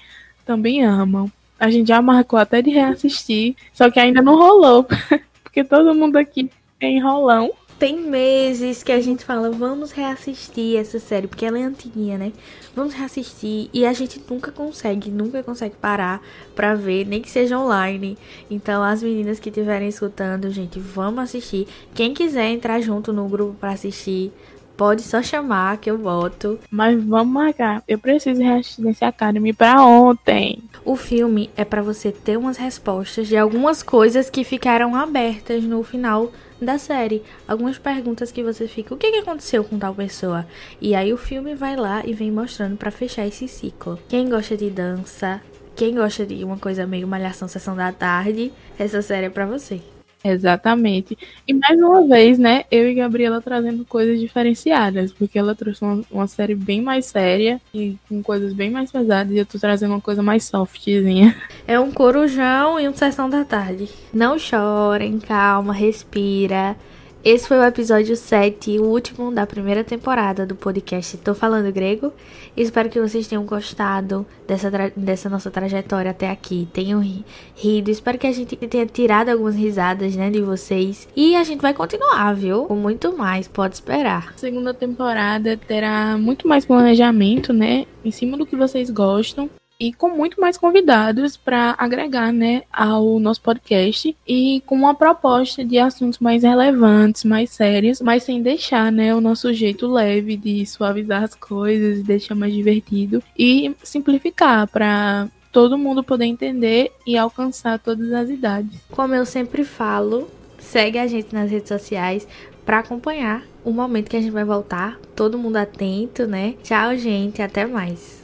Também 0.45 0.83
amam. 0.83 1.31
A 1.59 1.69
gente 1.69 1.87
já 1.87 2.01
marcou 2.01 2.39
até 2.39 2.61
de 2.61 2.71
reassistir, 2.71 3.55
só 3.73 3.89
que 3.89 3.99
ainda 3.99 4.21
não 4.21 4.35
rolou. 4.35 4.87
Porque 5.43 5.63
todo 5.63 5.93
mundo 5.93 6.17
aqui 6.17 6.49
é 6.79 6.89
enrolão 6.89 7.51
tem 7.81 7.99
meses 7.99 8.83
que 8.83 8.91
a 8.91 9.01
gente 9.01 9.25
fala, 9.25 9.49
vamos 9.49 9.91
reassistir 9.91 10.77
essa 10.77 10.99
série, 10.99 11.25
porque 11.25 11.43
ela 11.43 11.57
é 11.57 11.63
antiguinha, 11.63 12.15
né? 12.15 12.31
Vamos 12.75 12.93
reassistir 12.93 13.71
e 13.73 13.87
a 13.87 13.91
gente 13.91 14.21
nunca 14.29 14.51
consegue, 14.51 15.09
nunca 15.09 15.41
consegue 15.41 15.73
parar 15.81 16.21
pra 16.55 16.75
ver, 16.75 17.07
nem 17.07 17.19
que 17.19 17.31
seja 17.31 17.57
online. 17.57 18.19
Então, 18.51 18.83
as 18.83 19.01
meninas 19.01 19.39
que 19.39 19.49
estiverem 19.49 19.87
escutando, 19.87 20.51
gente, 20.51 20.79
vamos 20.79 21.23
assistir. 21.23 21.67
Quem 21.95 22.13
quiser 22.13 22.49
entrar 22.49 22.79
junto 22.81 23.11
no 23.11 23.27
grupo 23.27 23.55
para 23.59 23.71
assistir, 23.71 24.31
Pode 24.77 25.03
só 25.03 25.21
chamar 25.21 25.77
que 25.77 25.91
eu 25.91 25.97
volto. 25.97 26.57
Mas 26.71 27.03
vamos 27.03 27.31
marcar. 27.31 27.83
Eu 27.87 27.99
preciso 27.99 28.41
reassistir 28.41 28.87
esse 28.87 29.05
Academy 29.05 29.53
pra 29.53 29.83
ontem. 29.85 30.63
O 30.83 30.95
filme 30.95 31.51
é 31.55 31.63
para 31.63 31.83
você 31.83 32.11
ter 32.11 32.35
umas 32.35 32.57
respostas 32.57 33.27
de 33.27 33.37
algumas 33.37 33.83
coisas 33.83 34.27
que 34.27 34.43
ficaram 34.43 34.95
abertas 34.95 35.63
no 35.63 35.83
final 35.83 36.31
da 36.65 36.77
série. 36.77 37.23
Algumas 37.47 37.77
perguntas 37.77 38.31
que 38.31 38.43
você 38.43 38.67
fica, 38.67 38.93
o 38.93 38.97
que, 38.97 39.11
que 39.11 39.17
aconteceu 39.17 39.63
com 39.63 39.77
tal 39.77 39.93
pessoa? 39.93 40.45
E 40.79 40.95
aí 40.95 41.11
o 41.11 41.17
filme 41.17 41.55
vai 41.55 41.75
lá 41.75 42.03
e 42.05 42.13
vem 42.13 42.31
mostrando 42.31 42.77
para 42.77 42.91
fechar 42.91 43.27
esse 43.27 43.47
ciclo. 43.47 43.99
Quem 44.07 44.29
gosta 44.29 44.55
de 44.55 44.69
dança, 44.69 45.41
quem 45.75 45.95
gosta 45.95 46.25
de 46.25 46.43
uma 46.43 46.57
coisa 46.57 46.85
meio 46.85 47.07
malhação 47.07 47.47
sessão 47.47 47.75
da 47.75 47.91
tarde, 47.91 48.51
essa 48.77 49.01
série 49.01 49.27
é 49.27 49.29
para 49.29 49.45
você. 49.45 49.81
Exatamente. 50.23 51.17
E 51.47 51.53
mais 51.53 51.79
uma 51.79 52.07
vez, 52.07 52.37
né, 52.37 52.63
eu 52.69 52.89
e 52.89 52.93
Gabriela 52.93 53.41
trazendo 53.41 53.83
coisas 53.85 54.19
diferenciadas, 54.19 55.11
porque 55.11 55.37
ela 55.37 55.55
trouxe 55.55 55.83
uma, 55.83 56.03
uma, 56.11 56.27
série 56.27 56.53
bem 56.53 56.81
mais 56.81 57.07
séria 57.07 57.59
e 57.73 57.97
com 58.07 58.21
coisas 58.21 58.53
bem 58.53 58.69
mais 58.69 58.91
pesadas, 58.91 59.33
e 59.33 59.39
eu 59.39 59.45
tô 59.45 59.57
trazendo 59.57 59.91
uma 59.91 60.01
coisa 60.01 60.21
mais 60.21 60.43
softzinha. 60.43 61.35
É 61.67 61.79
um 61.79 61.91
corujão 61.91 62.79
e 62.79 62.87
um 62.87 62.93
sessão 62.93 63.29
da 63.29 63.43
tarde. 63.43 63.87
Não 64.13 64.37
chorem, 64.37 65.19
calma, 65.19 65.73
respira. 65.73 66.75
Esse 67.23 67.47
foi 67.47 67.57
o 67.59 67.63
episódio 67.63 68.15
7, 68.15 68.79
o 68.79 68.85
último 68.85 69.31
da 69.31 69.45
primeira 69.45 69.83
temporada 69.83 70.43
do 70.43 70.55
podcast 70.55 71.15
Tô 71.19 71.35
Falando 71.35 71.71
Grego. 71.71 72.11
Espero 72.57 72.89
que 72.89 72.99
vocês 72.99 73.27
tenham 73.27 73.45
gostado 73.45 74.25
dessa, 74.47 74.71
dessa 74.95 75.29
nossa 75.29 75.51
trajetória 75.51 76.09
até 76.09 76.31
aqui, 76.31 76.67
tenham 76.73 76.99
ri 76.99 77.23
rido. 77.55 77.91
Espero 77.91 78.17
que 78.17 78.25
a 78.25 78.31
gente 78.31 78.55
tenha 78.55 78.87
tirado 78.87 79.29
algumas 79.29 79.55
risadas, 79.55 80.15
né, 80.15 80.31
de 80.31 80.41
vocês. 80.41 81.07
E 81.15 81.35
a 81.35 81.43
gente 81.43 81.61
vai 81.61 81.75
continuar, 81.75 82.33
viu? 82.33 82.65
Com 82.65 82.75
muito 82.75 83.15
mais, 83.15 83.47
pode 83.47 83.75
esperar. 83.75 84.33
Segunda 84.35 84.73
temporada 84.73 85.55
terá 85.55 86.17
muito 86.17 86.47
mais 86.47 86.65
planejamento, 86.65 87.53
né, 87.53 87.85
em 88.03 88.09
cima 88.09 88.35
do 88.35 88.47
que 88.47 88.55
vocês 88.55 88.89
gostam 88.89 89.47
e 89.81 89.91
com 89.91 90.09
muito 90.09 90.39
mais 90.39 90.57
convidados 90.57 91.35
para 91.35 91.73
agregar 91.75 92.31
né, 92.31 92.61
ao 92.71 93.19
nosso 93.19 93.41
podcast 93.41 94.15
e 94.27 94.61
com 94.67 94.75
uma 94.75 94.93
proposta 94.93 95.65
de 95.65 95.79
assuntos 95.79 96.19
mais 96.19 96.43
relevantes, 96.43 97.23
mais 97.23 97.49
sérios, 97.49 97.99
mas 97.99 98.21
sem 98.21 98.43
deixar 98.43 98.91
né, 98.91 99.15
o 99.15 99.19
nosso 99.19 99.51
jeito 99.51 99.87
leve 99.87 100.37
de 100.37 100.63
suavizar 100.67 101.23
as 101.23 101.33
coisas 101.33 101.97
e 101.97 102.03
deixar 102.03 102.35
mais 102.35 102.53
divertido 102.53 103.23
e 103.35 103.75
simplificar 103.81 104.67
para 104.67 105.27
todo 105.51 105.79
mundo 105.79 106.03
poder 106.03 106.25
entender 106.25 106.91
e 107.07 107.17
alcançar 107.17 107.79
todas 107.79 108.13
as 108.13 108.29
idades. 108.29 108.79
Como 108.91 109.15
eu 109.15 109.25
sempre 109.25 109.63
falo, 109.63 110.29
segue 110.59 110.99
a 110.99 111.07
gente 111.07 111.33
nas 111.33 111.49
redes 111.49 111.69
sociais 111.69 112.27
para 112.63 112.79
acompanhar 112.79 113.43
o 113.65 113.71
momento 113.71 114.11
que 114.11 114.17
a 114.17 114.21
gente 114.21 114.31
vai 114.31 114.45
voltar. 114.45 114.99
Todo 115.15 115.39
mundo 115.39 115.55
atento, 115.55 116.27
né? 116.27 116.53
Tchau, 116.61 116.95
gente, 116.95 117.41
até 117.41 117.65
mais. 117.65 118.20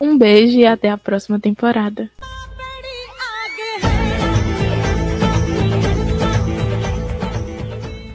Um 0.00 0.16
beijo 0.16 0.58
e 0.58 0.66
até 0.66 0.90
a 0.90 0.96
próxima 0.96 1.40
temporada. 1.40 2.10